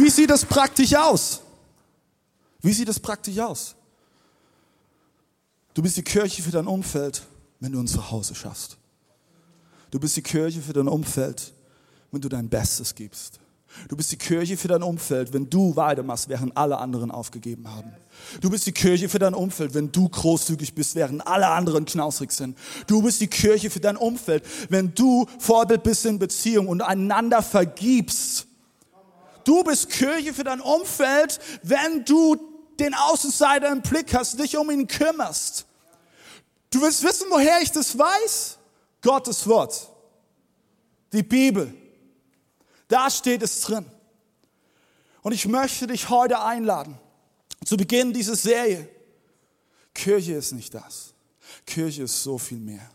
Wie 0.00 0.08
sieht 0.08 0.30
das 0.30 0.46
praktisch 0.46 0.94
aus? 0.94 1.42
Wie 2.62 2.72
sieht 2.72 2.88
das 2.88 2.98
praktisch 2.98 3.38
aus? 3.38 3.74
Du 5.74 5.82
bist 5.82 5.96
die 5.98 6.02
Kirche 6.02 6.42
für 6.42 6.50
dein 6.50 6.66
Umfeld, 6.66 7.22
wenn 7.60 7.72
du 7.72 7.80
ein 7.80 7.86
Zuhause 7.86 8.34
schaffst. 8.34 8.78
Du 9.90 10.00
bist 10.00 10.16
die 10.16 10.22
Kirche 10.22 10.62
für 10.62 10.72
dein 10.72 10.88
Umfeld, 10.88 11.52
wenn 12.10 12.20
du 12.22 12.30
dein 12.30 12.48
Bestes 12.48 12.94
gibst. 12.94 13.40
Du 13.88 13.96
bist 13.96 14.10
die 14.10 14.16
Kirche 14.16 14.56
für 14.56 14.68
dein 14.68 14.82
Umfeld, 14.82 15.34
wenn 15.34 15.48
du 15.50 15.76
weitermachst, 15.76 16.30
während 16.30 16.56
alle 16.56 16.78
anderen 16.78 17.10
aufgegeben 17.10 17.68
haben. 17.68 17.92
Du 18.40 18.48
bist 18.48 18.66
die 18.66 18.72
Kirche 18.72 19.08
für 19.08 19.18
dein 19.18 19.34
Umfeld, 19.34 19.74
wenn 19.74 19.92
du 19.92 20.08
großzügig 20.08 20.74
bist, 20.74 20.94
während 20.94 21.26
alle 21.26 21.48
anderen 21.48 21.84
knausrig 21.84 22.32
sind. 22.32 22.56
Du 22.86 23.02
bist 23.02 23.20
die 23.20 23.28
Kirche 23.28 23.68
für 23.68 23.80
dein 23.80 23.98
Umfeld, 23.98 24.44
wenn 24.70 24.94
du 24.94 25.26
Vorbild 25.38 25.82
bist 25.82 26.06
in 26.06 26.18
Beziehung 26.18 26.68
und 26.68 26.80
einander 26.80 27.42
vergibst. 27.42 28.46
Du 29.44 29.64
bist 29.64 29.90
Kirche 29.90 30.34
für 30.34 30.44
dein 30.44 30.60
Umfeld, 30.60 31.38
wenn 31.62 32.04
du 32.04 32.36
den 32.78 32.94
Außenseiter 32.94 33.70
im 33.70 33.82
Blick 33.82 34.14
hast, 34.14 34.38
dich 34.38 34.56
um 34.56 34.70
ihn 34.70 34.86
kümmerst. 34.86 35.66
Du 36.70 36.80
willst 36.80 37.02
wissen, 37.02 37.26
woher 37.30 37.60
ich 37.60 37.72
das 37.72 37.98
weiß? 37.98 38.58
Gottes 39.02 39.46
Wort. 39.46 39.90
Die 41.12 41.22
Bibel. 41.22 41.74
Da 42.88 43.10
steht 43.10 43.42
es 43.42 43.60
drin. 43.62 43.84
Und 45.22 45.32
ich 45.32 45.46
möchte 45.46 45.86
dich 45.86 46.08
heute 46.08 46.40
einladen, 46.40 46.98
zu 47.64 47.76
Beginn 47.76 48.12
dieser 48.12 48.36
Serie. 48.36 48.88
Kirche 49.92 50.34
ist 50.34 50.52
nicht 50.52 50.72
das. 50.72 51.12
Kirche 51.66 52.04
ist 52.04 52.22
so 52.22 52.38
viel 52.38 52.58
mehr. 52.58 52.88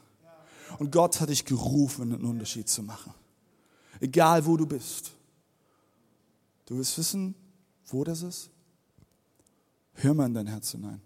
Und 0.80 0.92
Gott 0.92 1.20
hat 1.20 1.30
dich 1.30 1.46
gerufen, 1.46 2.14
einen 2.14 2.26
Unterschied 2.26 2.68
zu 2.68 2.82
machen. 2.82 3.14
Egal 4.00 4.46
wo 4.46 4.58
du 4.58 4.66
bist. 4.66 5.12
Du 6.66 6.78
willst 6.78 6.98
wissen, 6.98 7.36
wo 7.88 8.04
das 8.04 8.24
ist? 8.24 8.50
Hör 9.94 10.14
mal 10.14 10.26
in 10.26 10.34
dein 10.34 10.48
Herz 10.48 10.72
hinein. 10.72 11.02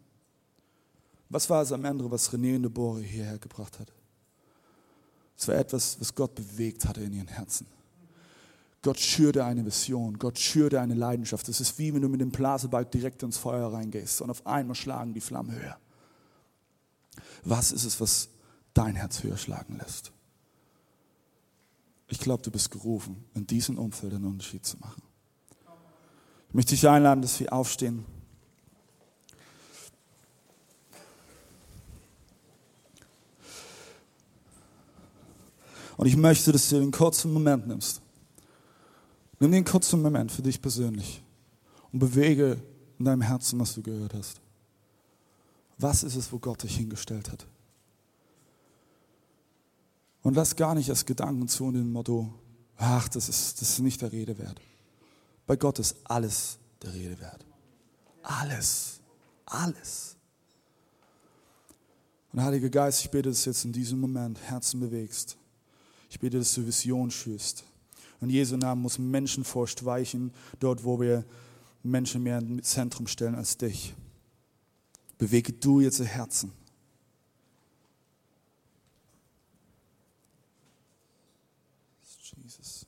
Was 1.30 1.50
war 1.50 1.62
es 1.62 1.72
am 1.72 1.86
Ende, 1.86 2.10
was 2.10 2.32
René 2.32 2.56
und 2.56 2.63
Deborah 2.63 3.00
hierher 3.00 3.38
gebracht 3.38 3.80
hat? 3.80 3.91
Es 5.38 5.48
war 5.48 5.56
etwas, 5.56 6.00
was 6.00 6.13
Gott 6.15 6.34
bewegt 6.36 6.86
hatte 6.86 7.02
in 7.02 7.13
ihren 7.13 7.28
Herzen. 7.28 7.67
Gott 8.82 9.00
schürte 9.00 9.43
eine 9.43 9.65
Vision, 9.65 10.17
Gott 10.17 10.39
schürte 10.39 10.80
eine 10.80 10.95
Leidenschaft. 10.95 11.48
Es 11.50 11.60
ist 11.60 11.78
wie 11.78 11.93
wenn 11.93 12.02
du 12.02 12.10
mit 12.10 12.22
dem 12.22 12.32
Blasebalg 12.32 12.91
direkt 12.91 13.22
ins 13.24 13.38
Feuer 13.38 13.72
reingehst 13.72 14.22
und 14.22 14.30
auf 14.30 14.45
einmal 14.48 14.76
schlagen 14.76 15.13
die 15.13 15.22
Flammen 15.22 15.52
höher. 15.52 15.78
Was 17.43 17.72
ist 17.72 17.84
es, 17.84 18.00
was 18.00 18.30
dein 18.74 18.95
Herz 18.95 19.24
höher 19.24 19.38
schlagen 19.38 19.78
lässt? 19.78 20.12
Ich 22.08 22.19
glaube, 22.19 22.41
du 22.41 22.52
bist 22.52 22.72
gerufen, 22.72 23.26
in 23.36 23.45
diesem 23.45 23.78
Umfeld 23.78 24.13
einen 24.13 24.26
Unterschied 24.26 24.65
zu 24.65 24.78
machen. 24.78 25.04
Ich 26.49 26.55
möchte 26.55 26.75
dich 26.75 26.88
einladen, 26.88 27.21
dass 27.21 27.39
wir 27.39 27.53
aufstehen. 27.53 28.05
Und 35.97 36.07
ich 36.07 36.17
möchte, 36.17 36.51
dass 36.51 36.69
du 36.69 36.79
den 36.79 36.91
kurzen 36.91 37.33
Moment 37.33 37.67
nimmst 37.67 38.01
Nimm 39.39 39.51
den 39.51 39.63
kurzen 39.63 40.01
Moment 40.01 40.31
für 40.31 40.41
dich 40.41 40.62
persönlich 40.62 41.23
und 41.93 41.99
bewege 41.99 42.62
in 42.97 43.05
deinem 43.05 43.21
Herzen, 43.21 43.59
was 43.59 43.73
du 43.73 43.81
gehört 43.81 44.13
hast. 44.13 44.41
Was 45.77 46.03
ist 46.03 46.15
es, 46.15 46.31
wo 46.33 46.39
Gott 46.39 46.63
dich 46.63 46.75
hingestellt 46.75 47.31
hat? 47.31 47.47
Und 50.21 50.35
lass 50.35 50.57
gar 50.57 50.75
nicht 50.75 50.89
als 50.89 51.05
Gedanken 51.05 51.47
zu 51.47 51.65
und 51.65 51.75
dem 51.75 51.93
Motto, 51.93 52.33
ach, 52.75 53.07
das 53.07 53.29
ist, 53.29 53.62
das 53.62 53.69
ist 53.69 53.79
nicht 53.79 54.01
der 54.01 54.12
Rede 54.12 54.38
wert. 54.38 54.59
Bei 55.49 55.55
Gott 55.55 55.79
ist 55.79 55.95
alles 56.03 56.59
der 56.79 56.93
Rede 56.93 57.19
wert. 57.19 57.43
Alles. 58.21 58.99
Alles. 59.47 60.15
Und 62.31 62.43
Heiliger 62.43 62.69
Geist, 62.69 63.01
ich 63.01 63.09
bete, 63.09 63.29
dass 63.29 63.45
du 63.45 63.49
jetzt 63.49 63.65
in 63.65 63.73
diesem 63.73 63.99
Moment 63.99 64.39
Herzen 64.39 64.79
bewegst. 64.79 65.38
Ich 66.12 66.19
bete, 66.19 66.38
dass 66.38 66.53
du 66.53 66.67
Vision 66.67 67.09
schürst. 67.09 67.63
Und 68.21 68.29
Jesu 68.29 68.57
Namen 68.57 68.83
muss 68.83 68.99
Menschenfurcht 68.99 69.83
weichen, 69.83 70.31
dort 70.59 70.83
wo 70.83 71.01
wir 71.01 71.25
Menschen 71.81 72.21
mehr 72.21 72.38
ins 72.38 72.69
Zentrum 72.69 73.07
stellen 73.07 73.33
als 73.33 73.57
dich. 73.57 73.95
Bewege 75.17 75.51
du 75.51 75.79
jetzt 75.79 75.99
Herzen. 75.99 76.51
Jesus. 82.35 82.85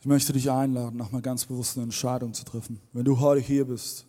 Ich 0.00 0.06
möchte 0.06 0.32
dich 0.32 0.50
einladen, 0.50 0.96
nochmal 0.96 1.22
ganz 1.22 1.46
bewusst 1.46 1.76
eine 1.76 1.84
Entscheidung 1.84 2.34
zu 2.34 2.44
treffen. 2.44 2.80
Wenn 2.92 3.04
du 3.04 3.18
heute 3.18 3.40
hier 3.40 3.64
bist 3.64 4.06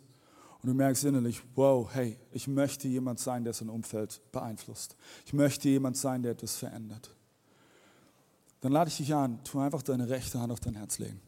und 0.61 0.69
du 0.69 0.73
merkst 0.73 1.05
innerlich, 1.05 1.41
wow, 1.55 1.87
hey, 1.91 2.17
ich 2.31 2.47
möchte 2.47 2.87
jemand 2.87 3.19
sein, 3.19 3.43
der 3.43 3.53
sein 3.53 3.69
Umfeld 3.69 4.21
beeinflusst. 4.31 4.95
Ich 5.25 5.33
möchte 5.33 5.69
jemand 5.69 5.97
sein, 5.97 6.23
der 6.23 6.33
etwas 6.33 6.55
verändert. 6.55 7.15
Dann 8.61 8.71
lade 8.71 8.89
ich 8.89 8.97
dich 8.97 9.13
ein, 9.13 9.43
tu 9.43 9.59
einfach 9.59 9.81
deine 9.81 10.09
rechte 10.09 10.39
Hand 10.39 10.51
auf 10.51 10.59
dein 10.59 10.75
Herz 10.75 10.99
legen. 10.99 11.21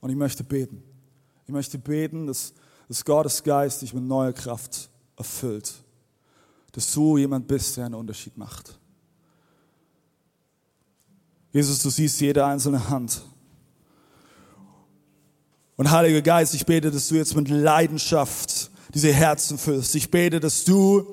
Und 0.00 0.10
ich 0.10 0.16
möchte 0.16 0.44
beten. 0.44 0.82
Ich 1.46 1.52
möchte 1.52 1.78
beten, 1.78 2.26
dass, 2.26 2.52
dass 2.88 3.04
Gottes 3.04 3.42
Geist 3.42 3.82
dich 3.82 3.94
mit 3.94 4.04
neuer 4.04 4.32
Kraft 4.32 4.90
erfüllt. 5.16 5.72
Dass 6.72 6.92
du 6.92 7.16
jemand 7.16 7.48
bist, 7.48 7.76
der 7.76 7.86
einen 7.86 7.94
Unterschied 7.94 8.36
macht. 8.36 8.78
Jesus, 11.52 11.82
du 11.82 11.90
siehst 11.90 12.20
jede 12.20 12.44
einzelne 12.44 12.88
Hand. 12.90 13.22
Und 15.78 15.92
Heiliger 15.92 16.22
Geist, 16.22 16.54
ich 16.54 16.66
bete, 16.66 16.90
dass 16.90 17.06
du 17.06 17.14
jetzt 17.14 17.36
mit 17.36 17.48
Leidenschaft 17.48 18.68
diese 18.92 19.12
Herzen 19.12 19.58
füllst. 19.58 19.94
Ich 19.94 20.10
bete, 20.10 20.40
dass 20.40 20.64
du, 20.64 21.06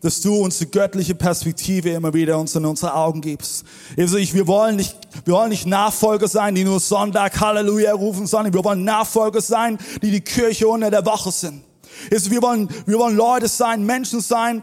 dass 0.00 0.20
du 0.20 0.36
uns 0.36 0.58
die 0.58 0.70
göttliche 0.70 1.16
Perspektive 1.16 1.90
immer 1.90 2.14
wieder 2.14 2.38
uns 2.38 2.54
in 2.54 2.64
unsere 2.66 2.94
Augen 2.94 3.20
gibst. 3.20 3.64
Also 3.98 4.16
ich, 4.16 4.32
wir 4.32 4.46
wollen 4.46 4.76
nicht, 4.76 4.96
wir 5.24 5.34
wollen 5.34 5.48
nicht 5.48 5.66
Nachfolger 5.66 6.28
sein, 6.28 6.54
die 6.54 6.62
nur 6.62 6.78
Sonntag 6.78 7.40
Halleluja 7.40 7.92
rufen, 7.92 8.28
sondern 8.28 8.54
wir 8.54 8.62
wollen 8.62 8.84
Nachfolger 8.84 9.40
sein, 9.40 9.76
die 10.02 10.12
die 10.12 10.20
Kirche 10.20 10.68
unter 10.68 10.92
der 10.92 11.04
Woche 11.04 11.32
sind. 11.32 11.64
Also 12.12 12.30
wir 12.30 12.42
wollen, 12.42 12.68
wir 12.86 12.96
wollen 12.96 13.16
Leute 13.16 13.48
sein, 13.48 13.84
Menschen 13.84 14.20
sein, 14.20 14.62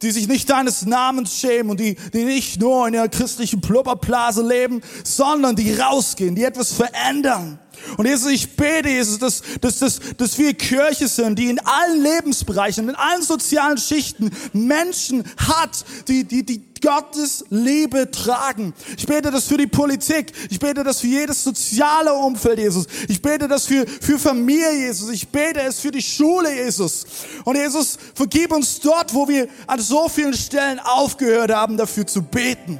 die 0.00 0.10
sich 0.12 0.28
nicht 0.28 0.48
deines 0.48 0.86
Namens 0.86 1.34
schämen 1.34 1.72
und 1.72 1.80
die, 1.80 1.96
die 2.14 2.24
nicht 2.24 2.58
nur 2.58 2.88
in 2.88 2.94
ihrer 2.94 3.08
christlichen 3.08 3.60
Plupperblase 3.60 4.42
leben, 4.42 4.80
sondern 5.04 5.56
die 5.56 5.74
rausgehen, 5.74 6.34
die 6.34 6.44
etwas 6.44 6.72
verändern 6.72 7.58
und 7.96 8.06
Jesus, 8.06 8.30
ich 8.30 8.56
bete, 8.56 8.88
Jesus, 8.88 9.18
dass, 9.18 9.42
dass, 9.60 9.78
dass, 9.78 10.00
dass 10.16 10.38
wir 10.38 10.54
Kirche 10.54 11.08
sind, 11.08 11.38
die 11.38 11.50
in 11.50 11.58
allen 11.60 12.02
Lebensbereichen, 12.02 12.88
in 12.88 12.94
allen 12.94 13.22
sozialen 13.22 13.78
Schichten 13.78 14.30
Menschen 14.52 15.24
hat, 15.36 15.84
die, 16.08 16.24
die, 16.24 16.44
die 16.44 16.62
Gottes 16.80 17.44
Liebe 17.50 18.10
tragen. 18.10 18.74
Ich 18.96 19.06
bete 19.06 19.30
das 19.30 19.44
für 19.44 19.56
die 19.56 19.66
Politik. 19.66 20.32
Ich 20.50 20.58
bete 20.58 20.84
das 20.84 21.00
für 21.00 21.06
jedes 21.06 21.42
soziale 21.42 22.12
Umfeld, 22.14 22.58
Jesus. 22.58 22.86
Ich 23.08 23.20
bete 23.20 23.48
das 23.48 23.66
für, 23.66 23.86
für 23.86 24.18
Familie, 24.18 24.72
Jesus. 24.72 25.10
Ich 25.10 25.26
bete 25.28 25.60
es 25.62 25.80
für 25.80 25.90
die 25.90 26.02
Schule, 26.02 26.54
Jesus. 26.54 27.06
Und 27.44 27.56
Jesus, 27.56 27.98
vergib 28.14 28.52
uns 28.52 28.78
dort, 28.80 29.12
wo 29.14 29.26
wir 29.26 29.48
an 29.66 29.80
so 29.80 30.08
vielen 30.08 30.34
Stellen 30.34 30.78
aufgehört 30.78 31.50
haben, 31.50 31.76
dafür 31.76 32.06
zu 32.06 32.22
beten. 32.22 32.78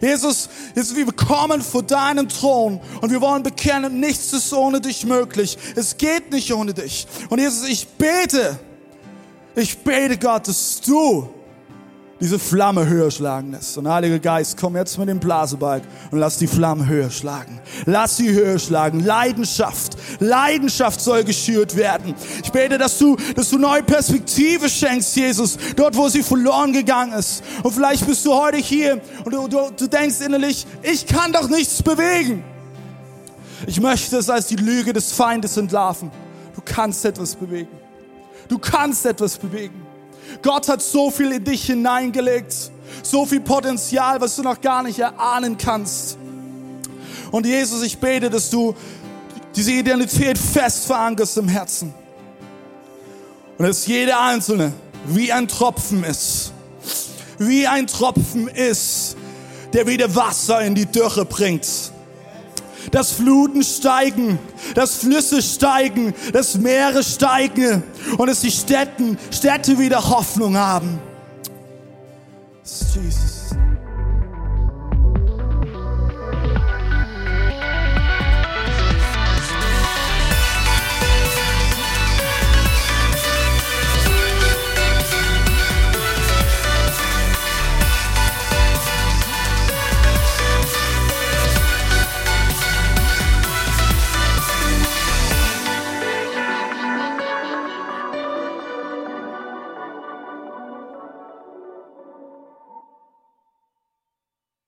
Jesus, 0.00 0.48
Jesus, 0.74 0.96
wir 0.96 1.06
kommen 1.12 1.60
vor 1.60 1.82
deinen 1.82 2.28
Thron 2.28 2.80
und 3.00 3.10
wir 3.10 3.20
wollen 3.20 3.42
bekennen, 3.42 4.00
nichts 4.00 4.32
ist 4.32 4.52
ohne 4.52 4.80
dich 4.80 5.04
möglich. 5.04 5.58
Es 5.76 5.96
geht 5.96 6.30
nicht 6.30 6.52
ohne 6.52 6.74
dich. 6.74 7.06
Und 7.28 7.38
Jesus, 7.38 7.68
ich 7.68 7.86
bete, 7.86 8.58
ich 9.54 9.78
bete 9.78 10.16
Gott, 10.16 10.48
dass 10.48 10.80
du 10.80 11.28
diese 12.22 12.38
Flamme 12.38 12.88
höher 12.88 13.10
schlagen 13.10 13.50
lässt. 13.50 13.76
Und 13.76 13.88
Heiliger 13.88 14.20
Geist, 14.20 14.56
komm 14.56 14.76
jetzt 14.76 14.96
mit 14.96 15.08
dem 15.08 15.18
Blasebalg 15.18 15.82
und 16.12 16.20
lass 16.20 16.38
die 16.38 16.46
Flamme 16.46 16.86
höher 16.86 17.10
schlagen. 17.10 17.60
Lass 17.84 18.16
sie 18.16 18.30
höher 18.30 18.60
schlagen. 18.60 19.00
Leidenschaft, 19.00 19.96
Leidenschaft 20.20 21.00
soll 21.00 21.24
geschürt 21.24 21.74
werden. 21.74 22.14
Ich 22.44 22.52
bete, 22.52 22.78
dass 22.78 22.96
du, 22.96 23.16
dass 23.34 23.50
du 23.50 23.58
neue 23.58 23.82
Perspektive 23.82 24.68
schenkst, 24.68 25.16
Jesus, 25.16 25.58
dort, 25.74 25.96
wo 25.96 26.08
sie 26.08 26.22
verloren 26.22 26.72
gegangen 26.72 27.12
ist. 27.12 27.42
Und 27.64 27.72
vielleicht 27.72 28.06
bist 28.06 28.24
du 28.24 28.32
heute 28.32 28.58
hier 28.58 29.00
und 29.24 29.34
du, 29.34 29.48
du, 29.48 29.70
du 29.76 29.88
denkst 29.88 30.20
innerlich, 30.20 30.64
ich 30.80 31.04
kann 31.04 31.32
doch 31.32 31.48
nichts 31.48 31.82
bewegen. 31.82 32.44
Ich 33.66 33.80
möchte 33.80 34.18
es 34.18 34.30
als 34.30 34.46
die 34.46 34.56
Lüge 34.56 34.92
des 34.92 35.10
Feindes 35.10 35.56
entlarven. 35.56 36.12
Du 36.54 36.62
kannst 36.64 37.04
etwas 37.04 37.34
bewegen. 37.34 37.80
Du 38.46 38.58
kannst 38.58 39.04
etwas 39.06 39.36
bewegen. 39.36 39.81
Gott 40.40 40.68
hat 40.68 40.82
so 40.82 41.10
viel 41.10 41.32
in 41.32 41.44
dich 41.44 41.66
hineingelegt, 41.66 42.70
so 43.02 43.26
viel 43.26 43.40
Potenzial, 43.40 44.20
was 44.20 44.36
du 44.36 44.42
noch 44.42 44.60
gar 44.60 44.82
nicht 44.82 44.98
erahnen 44.98 45.58
kannst. 45.58 46.16
Und 47.30 47.46
Jesus, 47.46 47.82
ich 47.82 47.98
bete, 47.98 48.30
dass 48.30 48.50
du 48.50 48.74
diese 49.54 49.72
Identität 49.72 50.38
fest 50.38 50.86
verankerst 50.86 51.36
im 51.36 51.48
Herzen. 51.48 51.92
Und 53.58 53.66
dass 53.66 53.86
jeder 53.86 54.20
Einzelne 54.20 54.72
wie 55.06 55.32
ein 55.32 55.48
Tropfen 55.48 56.04
ist. 56.04 56.52
Wie 57.38 57.66
ein 57.66 57.86
Tropfen 57.86 58.48
ist, 58.48 59.16
der 59.72 59.86
wieder 59.86 60.14
Wasser 60.14 60.60
in 60.62 60.74
die 60.74 60.86
Dürre 60.86 61.24
bringt 61.24 61.91
dass 62.90 63.12
Fluten 63.12 63.62
steigen, 63.62 64.38
dass 64.74 64.96
Flüsse 64.96 65.42
steigen, 65.42 66.14
dass 66.32 66.56
Meere 66.58 67.02
steigen 67.02 67.82
und 68.18 68.26
dass 68.26 68.40
die 68.40 68.50
Städten, 68.50 69.18
Städte 69.30 69.78
wieder 69.78 70.08
Hoffnung 70.08 70.56
haben. 70.56 70.98
Jesus. 72.64 73.41